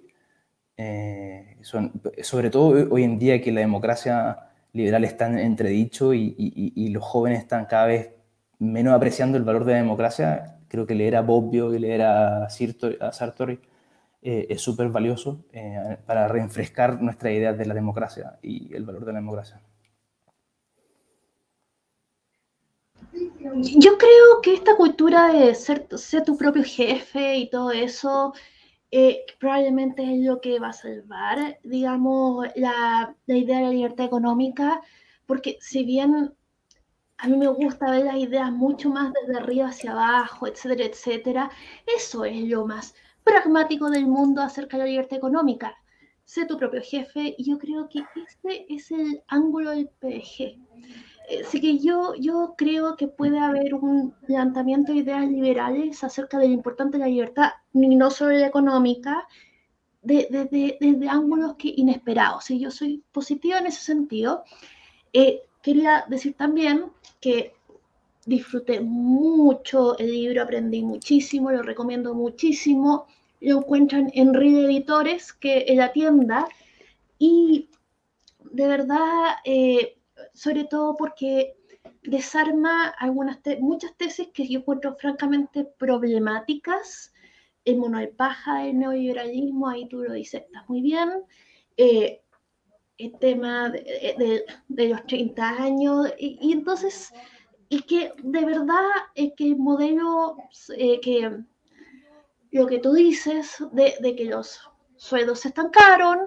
[0.78, 6.34] Eh, son, sobre todo hoy en día que la democracia liberal está en entredicho y,
[6.38, 8.13] y, los jóvenes están cada vez
[8.64, 12.48] menos apreciando el valor de la democracia, creo que leer a Bobbio y leer a,
[12.50, 13.60] Sartori
[14.22, 19.06] eh, es súper valioso eh, para reenfrescar nuestra idea de la democracia y el valor
[19.06, 19.62] de la democracia.
[23.12, 28.34] Yo creo que esta cultura de ser, ser tu propio jefe y todo eso
[28.90, 34.06] eh, probablemente es lo que va a salvar, digamos, la, la, idea de la libertad
[34.06, 34.82] económica,
[35.26, 36.34] porque si bien
[37.24, 41.52] a mí me gusta ver las ideas mucho más desde arriba hacia abajo, etcétera, etcétera,
[41.98, 45.74] eso es lo más pragmático del mundo acerca de la libertad económica.
[46.26, 48.04] Sé tu propio jefe y yo creo que
[48.44, 50.60] ese es el ángulo del PG.
[51.46, 56.50] Así que yo, yo creo que puede haber un levantamiento de ideas liberales acerca de
[56.50, 59.26] lo importante de la libertad, no solo la económica,
[60.02, 62.52] desde de, de, ángulos que inesperados.
[62.52, 64.44] Y yo soy positiva en ese sentido.
[65.14, 67.54] Eh, quería decir también que
[68.26, 73.08] disfruté mucho el libro, aprendí muchísimo, lo recomiendo muchísimo.
[73.40, 76.48] Lo encuentran en Reed Editores, que en la tienda.
[77.18, 77.70] Y
[78.52, 79.98] de verdad, eh,
[80.34, 81.56] sobre todo porque
[82.04, 87.14] desarma algunas muchas tesis que yo encuentro francamente problemáticas.
[87.66, 91.10] El mono de paja, el neoliberalismo, ahí tú lo está muy bien.
[91.78, 92.23] Eh,
[92.98, 97.14] el tema de, los 30 años, y, entonces,
[97.70, 100.38] y que de verdad es que el modelo,
[100.78, 101.40] eh, que
[102.52, 104.60] lo que tú dices, de, de que los
[104.96, 106.20] sueldos se estancaron,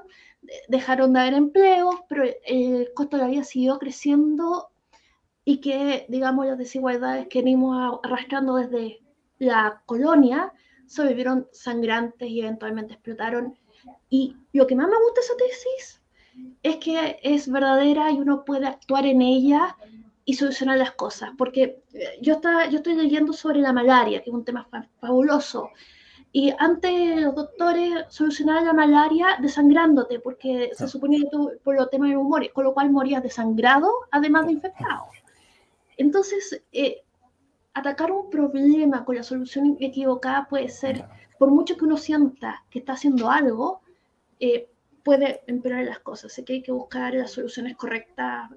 [0.68, 4.68] dejaron de haber empleos, pero el costo de la vida siguió creciendo
[5.44, 9.00] y que, digamos, las desigualdades que venimos arrastrando desde
[9.38, 10.52] la colonia
[10.86, 13.56] se vivieron sangrantes y eventualmente explotaron.
[14.10, 16.02] Y lo que más me gusta de esa tesis
[16.62, 19.76] es que es verdadera y uno puede actuar en ella
[20.24, 21.30] y solucionar las cosas.
[21.38, 24.68] Porque eh, yo, está, yo estoy leyendo sobre la malaria, que es un tema
[25.00, 25.70] fabuloso,
[26.32, 31.88] y antes los doctores solucionaban la malaria desangrándote, porque se suponía que tú, por los
[31.88, 35.04] temas de humor, con lo cual morías desangrado, además de infectado.
[35.96, 37.04] Entonces, eh,
[37.72, 41.06] atacar un problema con la solución equivocada puede ser,
[41.38, 43.80] por mucho que uno sienta que está haciendo algo,
[44.38, 44.68] eh,
[45.06, 46.32] puede empeorar las cosas.
[46.32, 48.50] Así que hay que buscar las soluciones correctas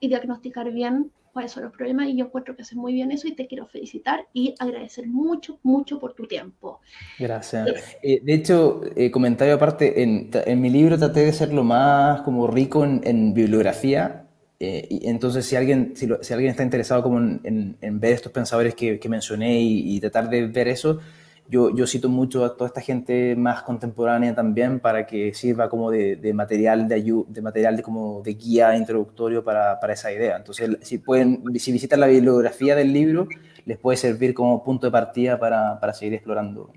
[0.00, 3.28] y diagnosticar bien cuáles son los problemas y yo encuentro que haces muy bien eso
[3.28, 6.80] y te quiero felicitar y agradecer mucho, mucho por tu tiempo.
[7.18, 7.68] Gracias.
[8.02, 12.22] Eh, de hecho, eh, comentario aparte, en, en, mi libro traté de ser lo más
[12.22, 14.24] como rico en, bibliografía.
[14.58, 18.32] Eh, y entonces, si alguien, si, si, alguien está interesado como en, en ver estos
[18.32, 20.98] pensadores que, que mencioné y, y, tratar de ver eso,
[21.50, 25.90] yo, yo, cito mucho a toda esta gente más contemporánea también para que sirva como
[25.90, 30.12] de, de material de ayuda, de material de como de guía introductorio para, para, esa
[30.12, 30.36] idea.
[30.36, 33.26] Entonces, si pueden, si visitan la bibliografía del libro,
[33.66, 36.72] les puede servir como punto de partida para, para seguir explorando.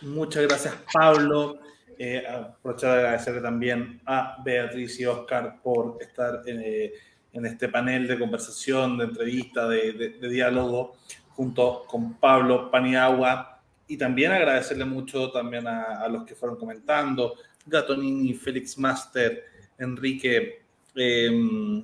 [0.00, 1.58] Muchas gracias, Pablo.
[1.98, 6.92] Eh, aprovechar de agradecerle también a Beatriz y Oscar por estar en, eh,
[7.34, 10.96] en este panel de conversación, de entrevista, de, de, de diálogo
[11.40, 17.32] junto con Pablo Paniagua y también agradecerle mucho también a, los que fueron comentando,
[17.64, 19.42] Gatonini, Félix Master,
[19.78, 20.60] Enrique,
[20.94, 21.82] em,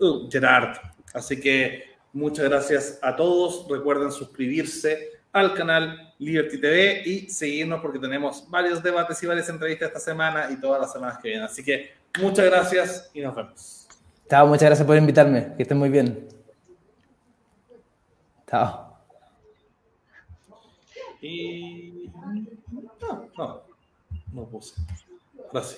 [0.00, 0.78] uh, Gerard.
[1.12, 3.68] Así que muchas gracias a todos.
[3.68, 9.88] Recuerden suscribirse al canal Liberty TV y seguirnos porque tenemos varios debates y varias entrevistas
[9.88, 11.44] esta semana y todas las semanas que vienen.
[11.44, 13.86] Así que muchas gracias y nos vemos.
[14.30, 15.52] Chao, muchas gracias por invitarme.
[15.58, 16.26] Que estén muy bien.
[18.48, 18.83] Chao.
[21.24, 22.10] Y.
[23.00, 23.62] No, no.
[24.32, 24.74] No puse.
[25.46, 25.76] Ahora sí.